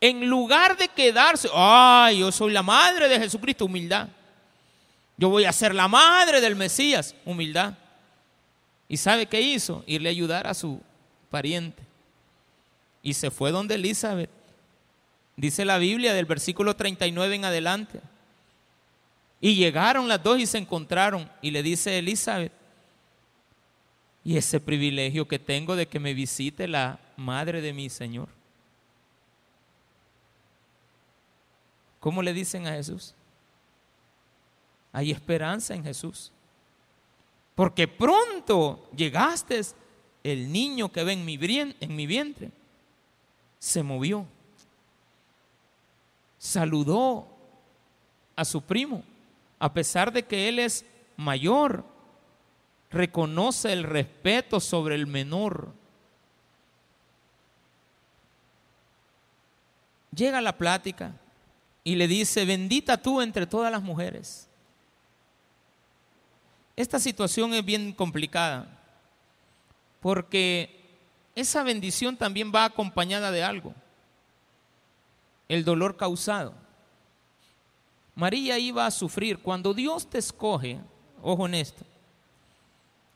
[0.00, 4.08] En lugar de quedarse, ay, yo soy la madre de Jesucristo, humildad.
[5.16, 7.74] Yo voy a ser la madre del Mesías, humildad.
[8.88, 9.82] ¿Y sabe qué hizo?
[9.86, 10.80] Irle a ayudar a su
[11.30, 11.82] pariente.
[13.02, 14.30] Y se fue donde Elizabeth.
[15.36, 18.00] Dice la Biblia del versículo 39 en adelante.
[19.40, 21.28] Y llegaron las dos y se encontraron.
[21.42, 22.52] Y le dice Elizabeth,
[24.24, 28.28] y ese privilegio que tengo de que me visite la madre de mi Señor.
[32.00, 33.14] ¿Cómo le dicen a Jesús?
[34.92, 36.32] Hay esperanza en Jesús.
[37.54, 39.60] Porque pronto llegaste,
[40.22, 41.38] el niño que ve en mi,
[41.80, 42.50] en mi vientre
[43.58, 44.26] se movió,
[46.38, 47.26] saludó
[48.36, 49.02] a su primo,
[49.58, 50.84] a pesar de que él es
[51.16, 51.84] mayor,
[52.90, 55.72] reconoce el respeto sobre el menor.
[60.14, 61.12] Llega la plática,
[61.88, 64.46] y le dice, bendita tú entre todas las mujeres.
[66.76, 68.78] Esta situación es bien complicada
[69.98, 70.84] porque
[71.34, 73.74] esa bendición también va acompañada de algo,
[75.48, 76.52] el dolor causado.
[78.14, 79.38] María iba a sufrir.
[79.38, 80.78] Cuando Dios te escoge,
[81.22, 81.86] ojo en esto,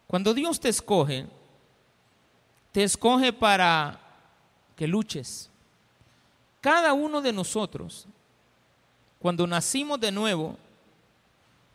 [0.07, 1.27] cuando Dios te escoge,
[2.73, 4.01] te escoge para
[4.75, 5.51] que luches.
[6.63, 8.09] Cada uno de nosotros
[9.23, 10.59] cuando nacimos de nuevo,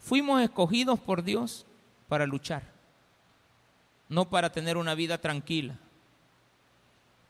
[0.02, 1.66] fuimos escogidos por Dios
[2.10, 2.62] para luchar,
[4.10, 5.78] no para tener una vida tranquila.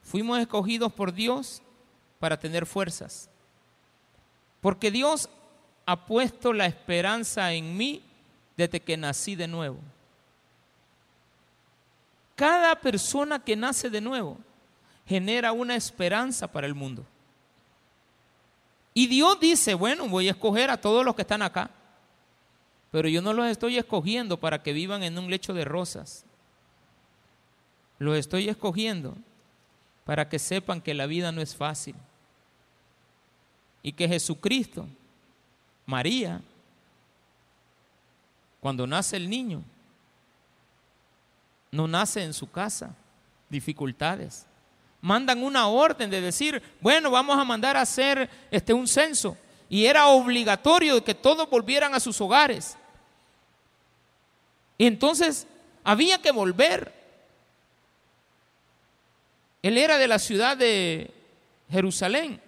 [0.02, 1.62] Fuimos escogidos por Dios
[2.18, 3.30] para tener fuerzas,
[4.60, 5.30] porque Dios
[5.86, 8.02] ha puesto la esperanza en mí
[8.58, 9.78] desde que nací de nuevo.
[12.36, 14.40] Cada persona que nace de nuevo
[15.06, 17.06] genera una esperanza para el mundo.
[18.98, 21.70] Y Dios dice, bueno, voy a escoger a todos los que están acá,
[22.90, 26.26] pero yo no los estoy escogiendo para que vivan en un lecho de rosas.
[28.00, 29.16] Los estoy escogiendo
[30.04, 31.94] para que sepan que la vida no es fácil.
[33.84, 34.88] Y que Jesucristo,
[35.86, 36.42] María,
[38.60, 39.62] cuando nace el niño,
[41.70, 42.96] no nace en su casa,
[43.48, 44.48] dificultades
[45.02, 49.38] mandan una orden de decir, bueno, vamos a mandar a hacer este, un censo
[49.70, 52.78] y era obligatorio que todos volvieran a sus hogares.
[54.78, 55.48] Y entonces
[55.84, 56.94] había que volver.
[59.62, 61.12] Él era de la ciudad de
[61.70, 62.42] Jerusalén,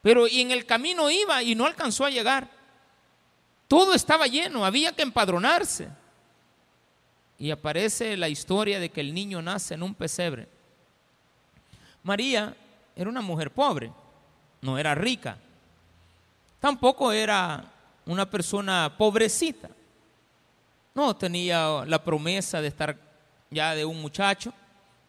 [0.00, 2.48] pero y en el camino iba y no alcanzó a llegar.
[3.68, 5.88] Todo estaba lleno, había que empadronarse.
[7.38, 10.48] Y aparece la historia de que el niño nace en un pesebre.
[12.02, 12.56] María
[12.96, 13.92] era una mujer pobre,
[14.60, 15.38] no era rica.
[16.60, 17.64] Tampoco era
[18.06, 19.70] una persona pobrecita.
[20.94, 22.96] No, tenía la promesa de estar
[23.50, 24.52] ya de un muchacho,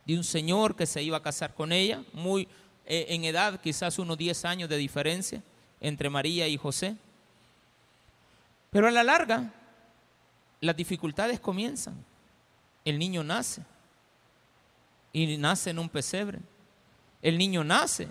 [0.06, 2.48] de un señor que se iba a casar con ella, muy
[2.86, 5.42] eh, en edad, quizás unos 10 años de diferencia
[5.80, 6.96] entre María y José.
[8.70, 9.54] Pero a la larga,
[10.62, 12.04] las dificultades comienzan.
[12.86, 13.62] El niño nace
[15.12, 16.40] y nace en un pesebre.
[17.24, 18.10] El niño nace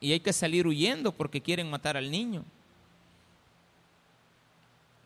[0.00, 2.44] y hay que salir huyendo porque quieren matar al niño.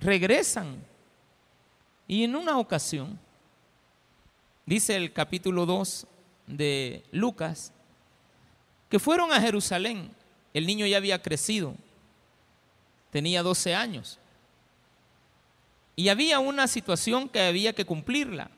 [0.00, 0.82] Regresan
[2.06, 3.18] y en una ocasión,
[4.64, 6.06] dice el capítulo 2
[6.46, 7.72] de Lucas,
[8.88, 10.12] que fueron a Jerusalén.
[10.54, 11.74] El niño ya había crecido,
[13.10, 14.20] tenía 12 años.
[15.96, 18.50] Y había una situación que había que cumplirla.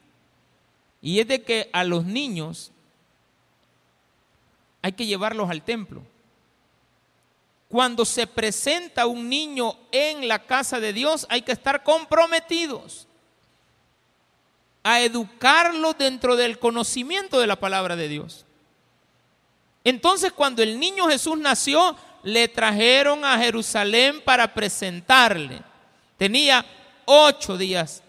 [1.01, 2.73] Y es de que a los niños
[4.83, 6.03] hay que llevarlos al templo.
[7.69, 13.07] Cuando se presenta un niño en la casa de Dios, hay que estar comprometidos
[14.83, 18.47] a educarlo dentro del conocimiento de la palabra de Dios.
[19.85, 25.63] Entonces cuando el niño Jesús nació, le trajeron a Jerusalén para presentarle.
[26.17, 26.65] Tenía
[27.05, 28.03] ocho días,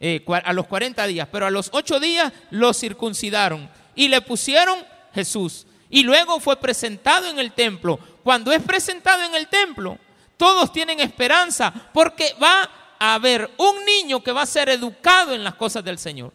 [0.00, 4.84] eh, a los cuarenta días, pero a los ocho días lo circuncidaron y le pusieron
[5.14, 5.66] Jesús.
[5.88, 7.98] Y luego fue presentado en el templo.
[8.22, 9.98] Cuando es presentado en el templo,
[10.36, 12.68] todos tienen esperanza porque va
[12.98, 16.32] a haber un niño que va a ser educado en las cosas del Señor.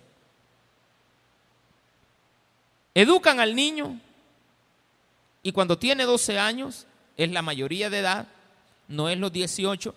[2.94, 4.00] Educan al niño
[5.44, 6.86] y cuando tiene 12 años,
[7.18, 8.28] es la mayoría de edad,
[8.88, 9.96] no es los 18.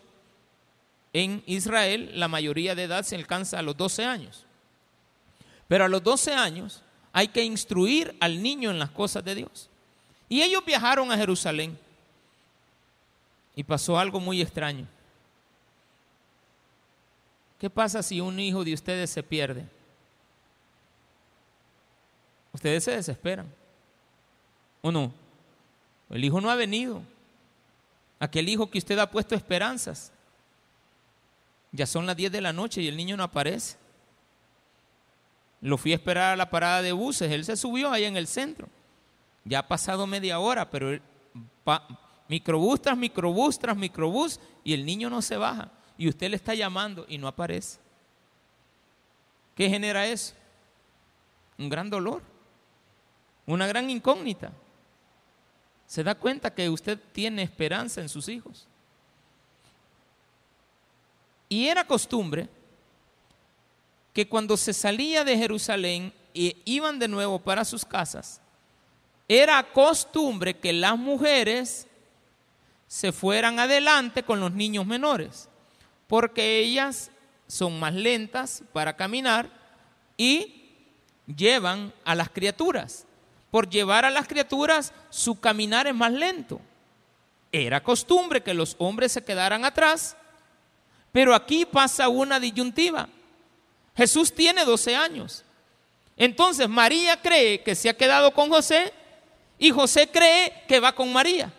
[1.13, 4.45] En Israel la mayoría de edad se alcanza a los 12 años.
[5.69, 6.83] Pero a los 12 años
[7.17, 9.71] hay que instruir al niño en las cosas de Dios.
[10.29, 11.79] Y ellos viajaron a Jerusalén.
[13.55, 14.85] Y pasó algo muy extraño.
[17.61, 19.65] ¿Qué pasa si un hijo de ustedes se pierde?
[22.53, 23.47] Ustedes se desesperan.
[24.83, 25.13] ¿O no?
[26.11, 27.01] El hijo no ha venido.
[28.19, 30.11] Aquel hijo que usted ha puesto esperanzas.
[31.71, 33.77] Ya son las 10 de la noche y el niño no aparece.
[35.65, 37.33] Lo fui a esperar a la parada de buses.
[37.33, 38.69] Él se subió ahí en el centro.
[39.47, 41.01] Ya ha pasado media hora, pero
[42.29, 45.71] microbús tras microbús tras microbús y el niño no se baja.
[45.97, 47.79] Y usted le está llamando y no aparece.
[49.55, 50.35] ¿Qué genera eso?
[51.57, 52.21] Un gran dolor.
[53.47, 54.53] Una gran incógnita.
[55.87, 58.67] Se da cuenta que usted tiene esperanza en sus hijos.
[61.49, 62.51] Y era costumbre
[64.15, 68.41] que cuando se salía de Jerusalén y iban de nuevo para sus casas,
[69.29, 71.89] era costumbre que las mujeres
[72.87, 75.49] se fueran adelante con los niños menores,
[76.07, 77.11] porque ellas
[77.49, 79.51] son más lentas para caminar
[80.17, 80.71] y
[81.27, 83.07] llevan a las criaturas.
[83.51, 86.61] Por llevar a las criaturas, su caminar es más lento.
[87.51, 90.17] Era costumbre que los hombres se quedaran atrás,
[91.13, 93.09] pero aquí pasa una disyuntiva.
[93.97, 95.45] Jesús tiene 12 años.
[96.17, 98.93] Entonces María cree que se ha quedado con José
[99.59, 101.53] y José cree que va con María.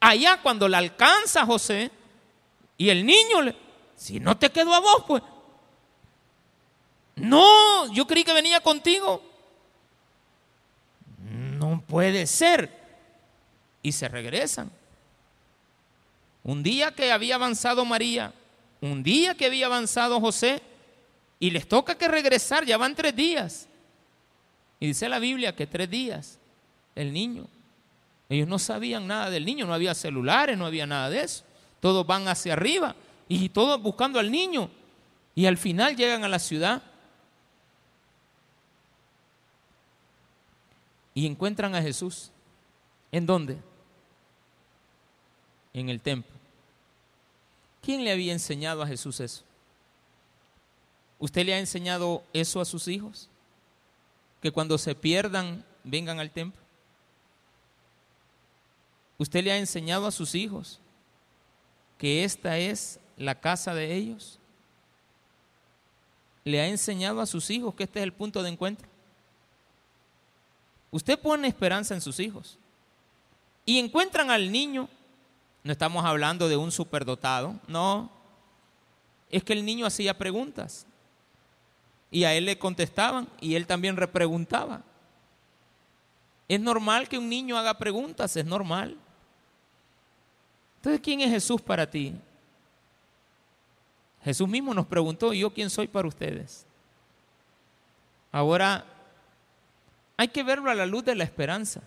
[0.00, 1.90] Allá cuando la alcanza José
[2.78, 3.56] y el niño le,
[3.96, 5.22] si no te quedó a vos, pues.
[7.16, 9.22] No, yo creí que venía contigo.
[11.58, 12.70] No puede ser.
[13.82, 14.70] Y se regresan.
[16.42, 18.32] Un día que había avanzado María,
[18.80, 20.62] un día que había avanzado José,
[21.38, 23.68] y les toca que regresar, ya van tres días.
[24.80, 26.38] Y dice la Biblia que tres días
[26.94, 27.46] el niño.
[28.28, 31.44] Ellos no sabían nada del niño, no había celulares, no había nada de eso.
[31.80, 32.96] Todos van hacia arriba
[33.28, 34.70] y todos buscando al niño.
[35.34, 36.82] Y al final llegan a la ciudad
[41.14, 42.30] y encuentran a Jesús.
[43.12, 43.58] ¿En dónde?
[45.72, 46.34] En el templo.
[47.82, 49.45] ¿Quién le había enseñado a Jesús eso?
[51.18, 53.28] ¿Usted le ha enseñado eso a sus hijos?
[54.42, 56.60] Que cuando se pierdan, vengan al templo.
[59.18, 60.78] ¿Usted le ha enseñado a sus hijos
[61.96, 64.38] que esta es la casa de ellos?
[66.44, 68.86] ¿Le ha enseñado a sus hijos que este es el punto de encuentro?
[70.90, 72.58] Usted pone esperanza en sus hijos
[73.64, 74.88] y encuentran al niño,
[75.64, 78.10] no estamos hablando de un superdotado, no,
[79.30, 80.86] es que el niño hacía preguntas
[82.16, 84.80] y a él le contestaban y él también repreguntaba.
[86.48, 88.96] Es normal que un niño haga preguntas, es normal.
[90.76, 92.14] Entonces, ¿quién es Jesús para ti?
[94.24, 96.64] Jesús mismo nos preguntó, ¿y yo quién soy para ustedes?
[98.32, 98.86] Ahora,
[100.16, 101.82] hay que verlo a la luz de la esperanza.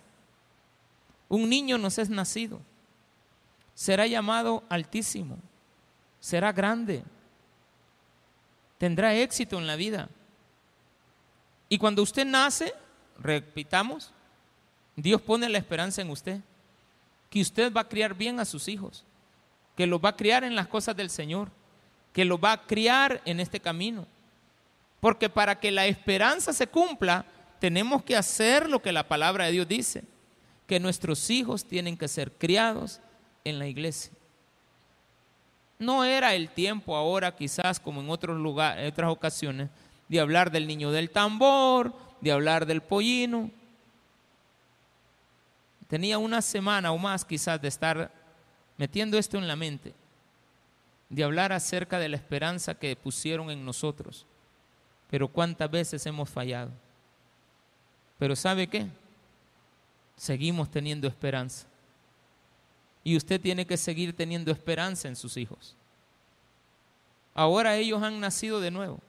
[1.28, 2.60] Un niño nos es nacido,
[3.74, 5.38] será llamado altísimo,
[6.20, 7.02] será grande,
[8.78, 10.08] tendrá éxito en la vida.
[11.72, 12.74] Y cuando usted nace,
[13.18, 14.10] repitamos,
[14.96, 16.40] Dios pone la esperanza en usted,
[17.30, 19.04] que usted va a criar bien a sus hijos,
[19.76, 21.48] que los va a criar en las cosas del Señor,
[22.12, 24.04] que los va a criar en este camino.
[24.98, 27.24] Porque para que la esperanza se cumpla,
[27.60, 30.02] tenemos que hacer lo que la palabra de Dios dice,
[30.66, 33.00] que nuestros hijos tienen que ser criados
[33.44, 34.12] en la iglesia.
[35.78, 39.70] No era el tiempo ahora, quizás como en otros lugares, en otras ocasiones,
[40.10, 43.48] de hablar del niño del tambor, de hablar del pollino,
[45.86, 48.10] tenía una semana o más quizás de estar
[48.76, 49.94] metiendo esto en la mente,
[51.08, 54.26] de hablar acerca de la esperanza que pusieron en nosotros.
[55.08, 56.72] Pero cuántas veces hemos fallado.
[58.18, 58.88] Pero ¿sabe qué?
[60.16, 61.68] Seguimos teniendo esperanza.
[63.04, 65.76] Y usted tiene que seguir teniendo esperanza en sus hijos.
[67.32, 69.00] Ahora ellos han nacido de nuevo.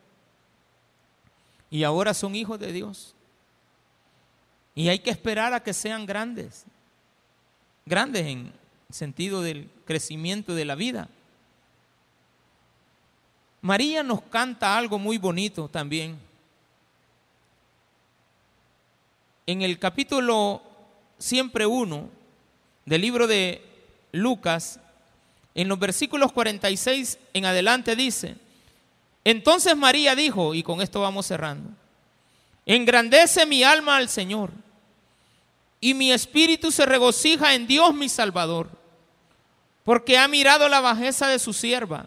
[1.72, 3.16] Y ahora son hijos de Dios.
[4.76, 6.66] Y hay que esperar a que sean grandes,
[7.86, 8.54] grandes en
[8.90, 11.08] sentido del crecimiento de la vida.
[13.62, 16.20] María nos canta algo muy bonito también.
[19.46, 20.62] En el capítulo
[21.18, 22.10] siempre uno
[22.86, 23.62] del libro de
[24.12, 24.80] Lucas,
[25.54, 28.36] en los versículos 46 en adelante dice,
[29.24, 31.70] entonces María dijo, y con esto vamos cerrando,
[32.66, 34.52] Engrandece mi alma al Señor,
[35.80, 38.70] y mi espíritu se regocija en Dios mi Salvador,
[39.84, 42.06] porque ha mirado la bajeza de su sierva.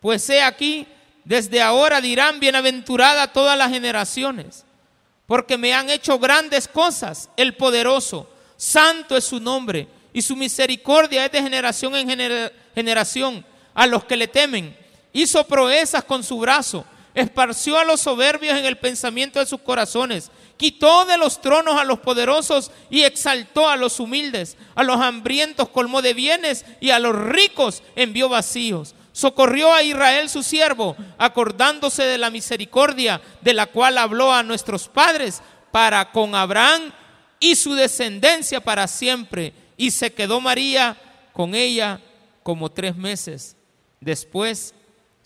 [0.00, 0.86] Pues he aquí,
[1.24, 4.64] desde ahora dirán bienaventurada todas las generaciones,
[5.26, 11.24] porque me han hecho grandes cosas el poderoso, santo es su nombre, y su misericordia
[11.24, 13.44] es de generación en generación
[13.74, 14.76] a los que le temen.
[15.16, 20.30] Hizo proezas con su brazo esparció a los soberbios en el pensamiento de sus corazones,
[20.58, 25.70] quitó de los tronos a los poderosos y exaltó a los humildes, a los hambrientos
[25.70, 28.94] colmó de bienes y a los ricos envió vacíos.
[29.12, 34.86] Socorrió a Israel su siervo, acordándose de la misericordia de la cual habló a nuestros
[34.86, 35.40] padres
[35.72, 36.92] para con Abraham
[37.40, 39.54] y su descendencia para siempre.
[39.78, 40.98] Y se quedó María
[41.32, 41.98] con ella
[42.42, 43.56] como tres meses.
[44.00, 44.74] Después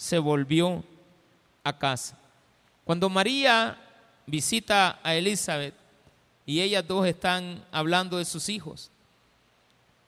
[0.01, 0.83] se volvió
[1.63, 2.19] a casa.
[2.87, 3.79] Cuando María
[4.27, 5.75] visita a Elizabeth
[6.47, 8.91] y ellas dos están hablando de sus hijos,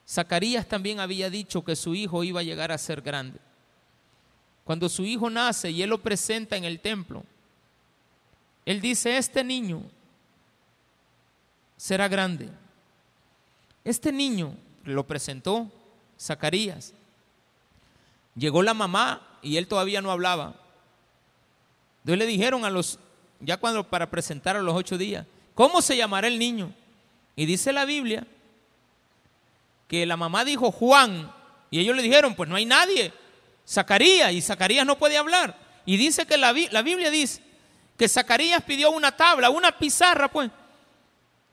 [0.08, 3.38] Zacarías también había dicho que su hijo iba a llegar a ser grande.
[4.64, 7.22] Cuando su hijo nace y él lo presenta en el templo,
[8.64, 9.82] él dice, este niño
[11.76, 12.48] será grande.
[13.84, 15.70] Este niño lo presentó
[16.18, 16.94] Zacarías.
[18.34, 20.54] Llegó la mamá y él todavía no hablaba.
[22.00, 22.98] Entonces le dijeron a los,
[23.40, 26.72] ya cuando para presentar a los ocho días, ¿cómo se llamará el niño?
[27.36, 28.26] Y dice la Biblia
[29.88, 31.30] que la mamá dijo Juan,
[31.70, 33.12] y ellos le dijeron, pues no hay nadie,
[33.68, 35.58] Zacarías, y Zacarías no puede hablar.
[35.84, 37.42] Y dice que la, la Biblia dice
[37.96, 40.50] que Zacarías pidió una tabla, una pizarra, pues,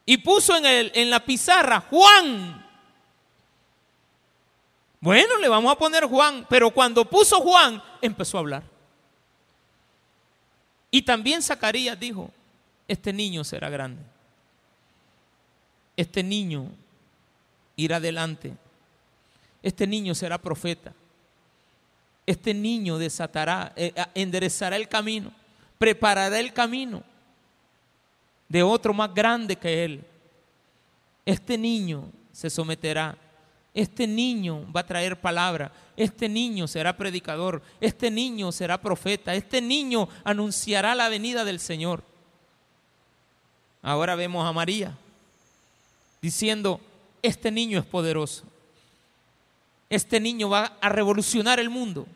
[0.06, 2.66] y puso en, el, en la pizarra Juan.
[5.02, 8.64] Bueno, le vamos a poner Juan, pero cuando puso Juan, empezó a hablar.
[10.92, 12.32] Y también Zacarías dijo,
[12.88, 14.02] este niño será grande.
[15.96, 16.68] Este niño
[17.76, 18.54] irá adelante.
[19.62, 20.94] Este niño será profeta.
[22.26, 25.32] Este niño desatará, eh, enderezará el camino,
[25.78, 27.04] preparará el camino
[28.48, 30.04] de otro más grande que él.
[31.26, 33.18] Este niño se someterá
[33.74, 39.62] este niño va a traer palabra, este niño será predicador, este niño será profeta, este
[39.62, 42.04] niño anunciará la venida del Señor.
[43.82, 44.98] Ahora vemos a María
[46.22, 46.82] diciendo,
[47.22, 48.44] este niño es poderoso,
[49.90, 52.08] este niño va a revolucionar el mundo.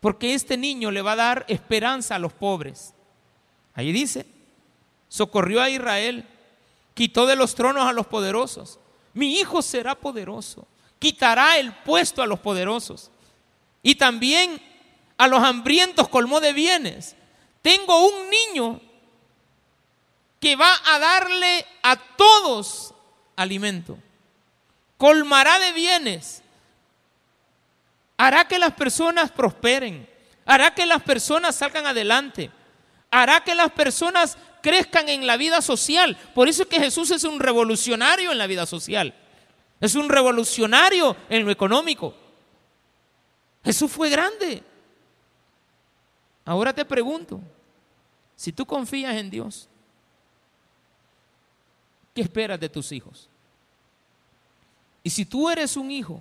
[0.00, 2.92] Porque este niño le va a dar esperanza a los pobres.
[3.74, 4.26] Ahí dice,
[5.08, 6.24] socorrió a Israel,
[6.94, 8.78] quitó de los tronos a los poderosos.
[9.16, 10.66] Mi hijo será poderoso,
[10.98, 13.10] quitará el puesto a los poderosos.
[13.82, 14.62] Y también
[15.18, 17.16] a los hambrientos colmó de bienes.
[17.62, 18.80] Tengo un niño
[20.38, 22.94] que va a darle a todos
[23.34, 23.98] alimento
[24.96, 26.42] colmará de bienes,
[28.16, 30.08] hará que las personas prosperen,
[30.44, 32.50] hará que las personas salgan adelante,
[33.10, 36.18] hará que las personas crezcan en la vida social.
[36.34, 39.14] Por eso es que Jesús es un revolucionario en la vida social,
[39.80, 42.16] es un revolucionario en lo económico.
[43.64, 44.64] Jesús fue grande.
[46.44, 47.40] Ahora te pregunto,
[48.34, 49.68] si tú confías en Dios,
[52.12, 53.28] ¿qué esperas de tus hijos?
[55.04, 56.20] Y si tú eres un hijo,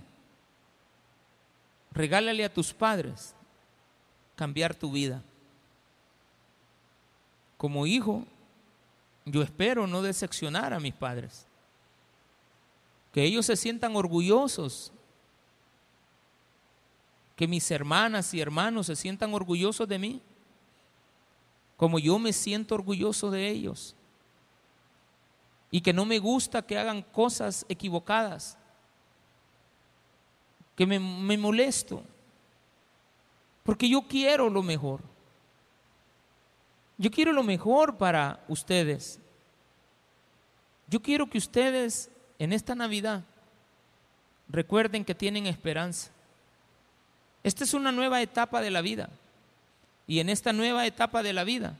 [1.91, 3.33] regálale a tus padres
[4.35, 5.23] cambiar tu vida.
[7.57, 8.23] Como hijo,
[9.25, 11.45] yo espero no decepcionar a mis padres.
[13.11, 14.91] Que ellos se sientan orgullosos.
[17.35, 20.21] Que mis hermanas y hermanos se sientan orgullosos de mí.
[21.77, 23.95] Como yo me siento orgulloso de ellos.
[25.71, 28.57] Y que no me gusta que hagan cosas equivocadas
[30.75, 32.03] que me, molesto,
[33.63, 35.01] porque yo quiero lo mejor.
[36.97, 39.19] Yo quiero lo mejor para ustedes.
[40.87, 43.23] Yo quiero que ustedes en esta Navidad
[44.47, 46.11] recuerden que tienen esperanza.
[47.43, 49.09] Esta es una nueva etapa de la vida.
[50.07, 51.75] Y en esta nueva etapa de la vida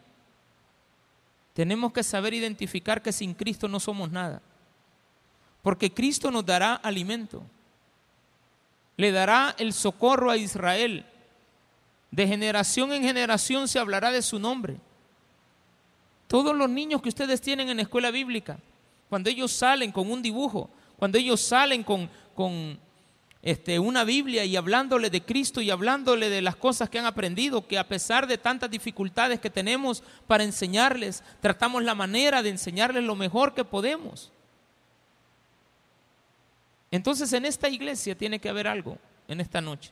[1.54, 4.42] tenemos que saber identificar que sin Cristo no somos nada.
[5.62, 7.44] Porque Cristo nos dará alimento
[8.98, 11.06] le dará el socorro a Israel.
[12.12, 14.78] De generación en generación se hablará de su nombre.
[16.28, 18.58] Todos los niños que ustedes tienen en la escuela bíblica,
[19.10, 22.80] cuando ellos salen con un dibujo, cuando ellos salen con, con
[23.46, 27.68] este, una Biblia y hablándole de Cristo y hablándole de las cosas que han aprendido,
[27.68, 33.04] que a pesar de tantas dificultades que tenemos para enseñarles, tratamos la manera de enseñarles
[33.04, 34.32] lo mejor que podemos.
[36.90, 38.98] Entonces en esta iglesia tiene que haber algo
[39.28, 39.92] en esta noche.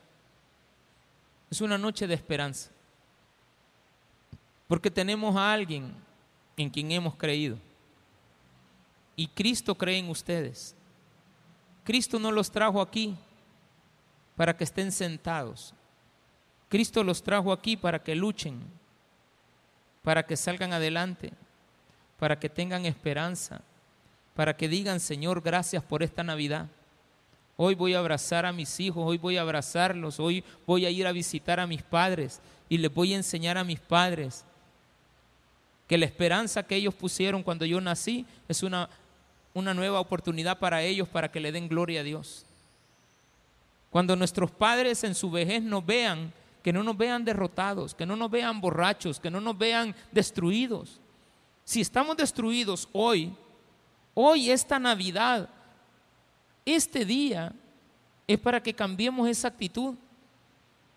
[1.48, 2.70] Es una noche de esperanza.
[4.66, 5.94] Porque tenemos a alguien
[6.56, 7.58] en quien hemos creído.
[9.16, 10.74] Y Cristo cree en ustedes.
[11.84, 13.16] Cristo no los trajo aquí
[14.36, 15.74] para que estén sentados.
[16.68, 18.60] Cristo los trajo aquí para que luchen,
[20.02, 21.32] para que salgan adelante,
[22.18, 23.60] para que tengan esperanza,
[24.34, 26.66] para que digan, Señor, gracias por esta Navidad.
[27.56, 31.06] Hoy voy a abrazar a mis hijos, hoy voy a abrazarlos, hoy voy a ir
[31.06, 34.44] a visitar a mis padres y les voy a enseñar a mis padres
[35.94, 38.88] que la esperanza que ellos pusieron cuando yo nací es una,
[39.52, 42.44] una nueva oportunidad para ellos para que le den gloria a Dios.
[43.90, 46.32] Cuando nuestros padres en su vejez nos vean,
[46.64, 50.98] que no nos vean derrotados, que no nos vean borrachos, que no nos vean destruidos.
[51.64, 53.32] Si estamos destruidos hoy,
[54.14, 55.48] hoy esta Navidad,
[56.66, 57.52] este día
[58.26, 59.94] es para que cambiemos esa actitud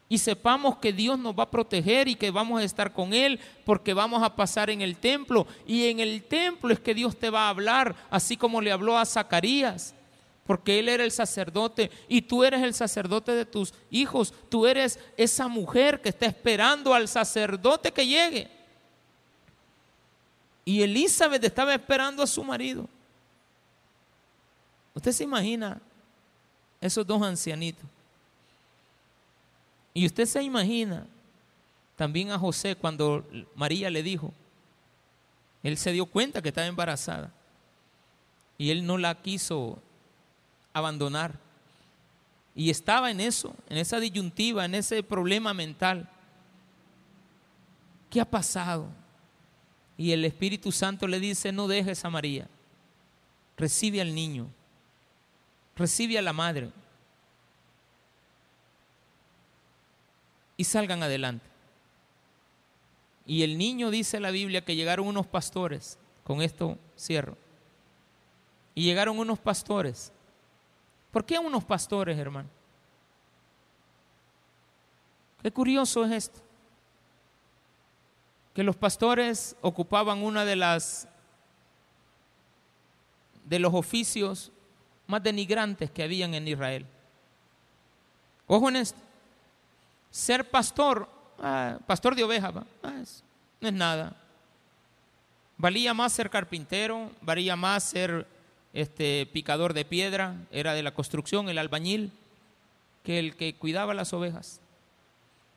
[0.10, 3.40] y sepamos que Dios nos va a proteger y que vamos a estar con Él
[3.66, 5.46] porque vamos a pasar en el templo.
[5.66, 8.98] Y en el templo es que Dios te va a hablar, así como le habló
[8.98, 9.94] a Zacarías,
[10.46, 14.34] porque Él era el sacerdote y tú eres el sacerdote de tus hijos.
[14.48, 18.50] Tú eres esa mujer que está esperando al sacerdote que llegue.
[20.64, 22.88] Y Elizabeth estaba esperando a su marido.
[24.94, 25.82] Usted se imagina
[26.80, 27.97] esos dos ancianitos.
[29.98, 31.08] Y usted se imagina
[31.96, 33.26] también a José cuando
[33.56, 34.32] María le dijo,
[35.64, 37.34] él se dio cuenta que estaba embarazada
[38.60, 39.82] y él no la quiso
[40.72, 41.40] abandonar.
[42.56, 46.08] Y estaba en eso, en esa disyuntiva, en ese problema mental.
[48.12, 48.90] ¿Qué ha pasado?
[49.98, 52.48] Y el Espíritu Santo le dice, no dejes a María,
[53.58, 54.48] recibe al niño
[55.76, 56.72] recibe a la madre
[60.58, 61.46] y salgan adelante.
[63.26, 67.38] Y el niño dice la Biblia que llegaron unos pastores, con esto cierro,
[68.74, 70.12] y llegaron unos pastores.
[71.12, 72.50] ¿Por qué unos pastores, hermano?
[75.42, 76.40] Qué curioso es esto.
[78.54, 81.08] Que los pastores ocupaban una de las
[83.46, 84.52] de los oficios
[85.06, 86.86] más denigrantes que habían en Israel.
[88.46, 89.07] Ojo en esto.
[90.12, 92.54] Ser pastor, ah, pastor de ovejas,
[92.84, 93.04] ah,
[93.62, 94.16] no es nada.
[95.58, 98.28] Valía más ser carpintero, valía más ser
[98.74, 102.12] este picador de piedra, era de la construcción, el albañil,
[103.04, 104.60] que el que cuidaba las ovejas.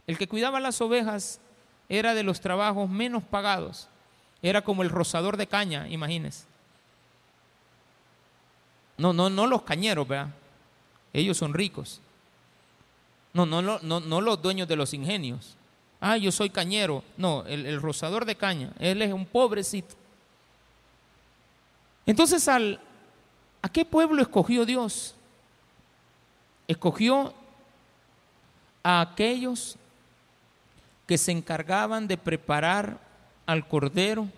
[0.07, 1.41] El que cuidaba las ovejas
[1.89, 3.89] era de los trabajos menos pagados.
[4.43, 6.47] Era como el rozador de caña, imagínense.
[8.97, 10.29] No, no, no los cañeros, ¿verdad?
[11.13, 12.01] Ellos son ricos.
[13.33, 15.57] No, no, no, no, los dueños de los ingenios.
[16.01, 17.05] Ah, yo soy cañero.
[17.17, 18.73] No, el, el rozador de caña.
[18.79, 19.95] Él es un pobrecito.
[22.07, 22.81] Entonces, al,
[23.63, 25.15] ¿a qué pueblo escogió Dios?
[26.67, 27.35] Escogió
[28.83, 29.77] a aquellos
[31.07, 32.99] que se encargaban de preparar
[33.47, 34.29] al cordero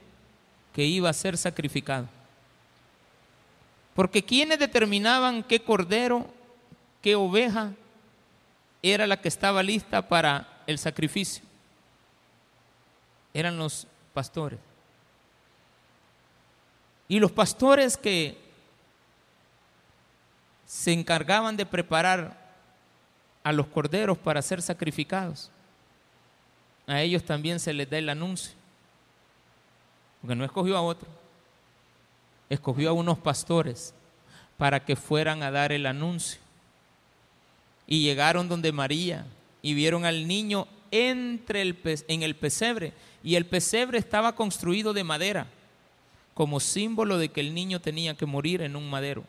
[0.72, 2.08] que iba a ser sacrificado.
[3.94, 6.26] Porque quienes determinaban qué cordero,
[7.02, 7.72] qué oveja
[8.82, 11.44] era la que estaba lista para el sacrificio.
[13.32, 14.58] Eran los pastores.
[17.08, 18.38] Y los pastores que
[20.66, 22.40] se encargaban de preparar
[23.44, 25.50] a los corderos para ser sacrificados,
[26.86, 28.54] a ellos también se les da el anuncio.
[30.20, 31.08] Porque no escogió a otro,
[32.48, 33.94] escogió a unos pastores
[34.56, 36.40] para que fueran a dar el anuncio.
[37.92, 39.26] Y llegaron donde María
[39.60, 41.76] y vieron al niño entre el
[42.08, 42.94] en el pesebre.
[43.22, 45.46] Y el pesebre estaba construido de madera
[46.32, 49.24] como símbolo de que el niño tenía que morir en un madero.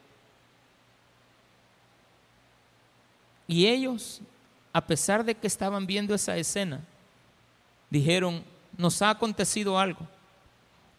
[3.49, 4.22] Y ellos,
[4.72, 6.80] a pesar de que estaban viendo esa escena,
[7.89, 8.45] dijeron,
[8.78, 10.07] nos ha acontecido algo.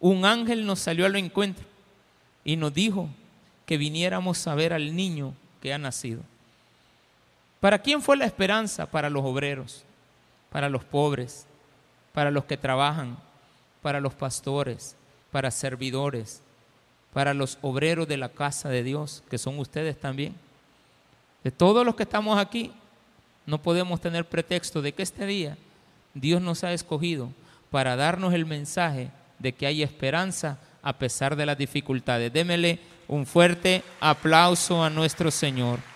[0.01, 1.65] Un ángel nos salió al encuentro
[2.45, 3.09] y nos dijo
[3.65, 6.21] que viniéramos a ver al niño que ha nacido.
[7.65, 8.85] ¿Para quién fue la esperanza?
[8.85, 9.85] Para los obreros,
[10.53, 11.47] para los pobres,
[12.13, 13.17] para los que trabajan,
[13.81, 14.97] para los pastores,
[15.33, 16.43] para servidores,
[17.15, 20.35] para los obreros de la casa de Dios, que son ustedes también.
[21.43, 22.71] De todos los que estamos aquí,
[23.47, 25.57] no podemos tener pretexto de que este día
[26.13, 27.31] Dios nos ha escogido
[27.71, 29.09] para darnos el mensaje
[29.39, 32.31] de que hay esperanza a pesar de las dificultades.
[32.31, 35.94] Démele un fuerte aplauso a nuestro Señor.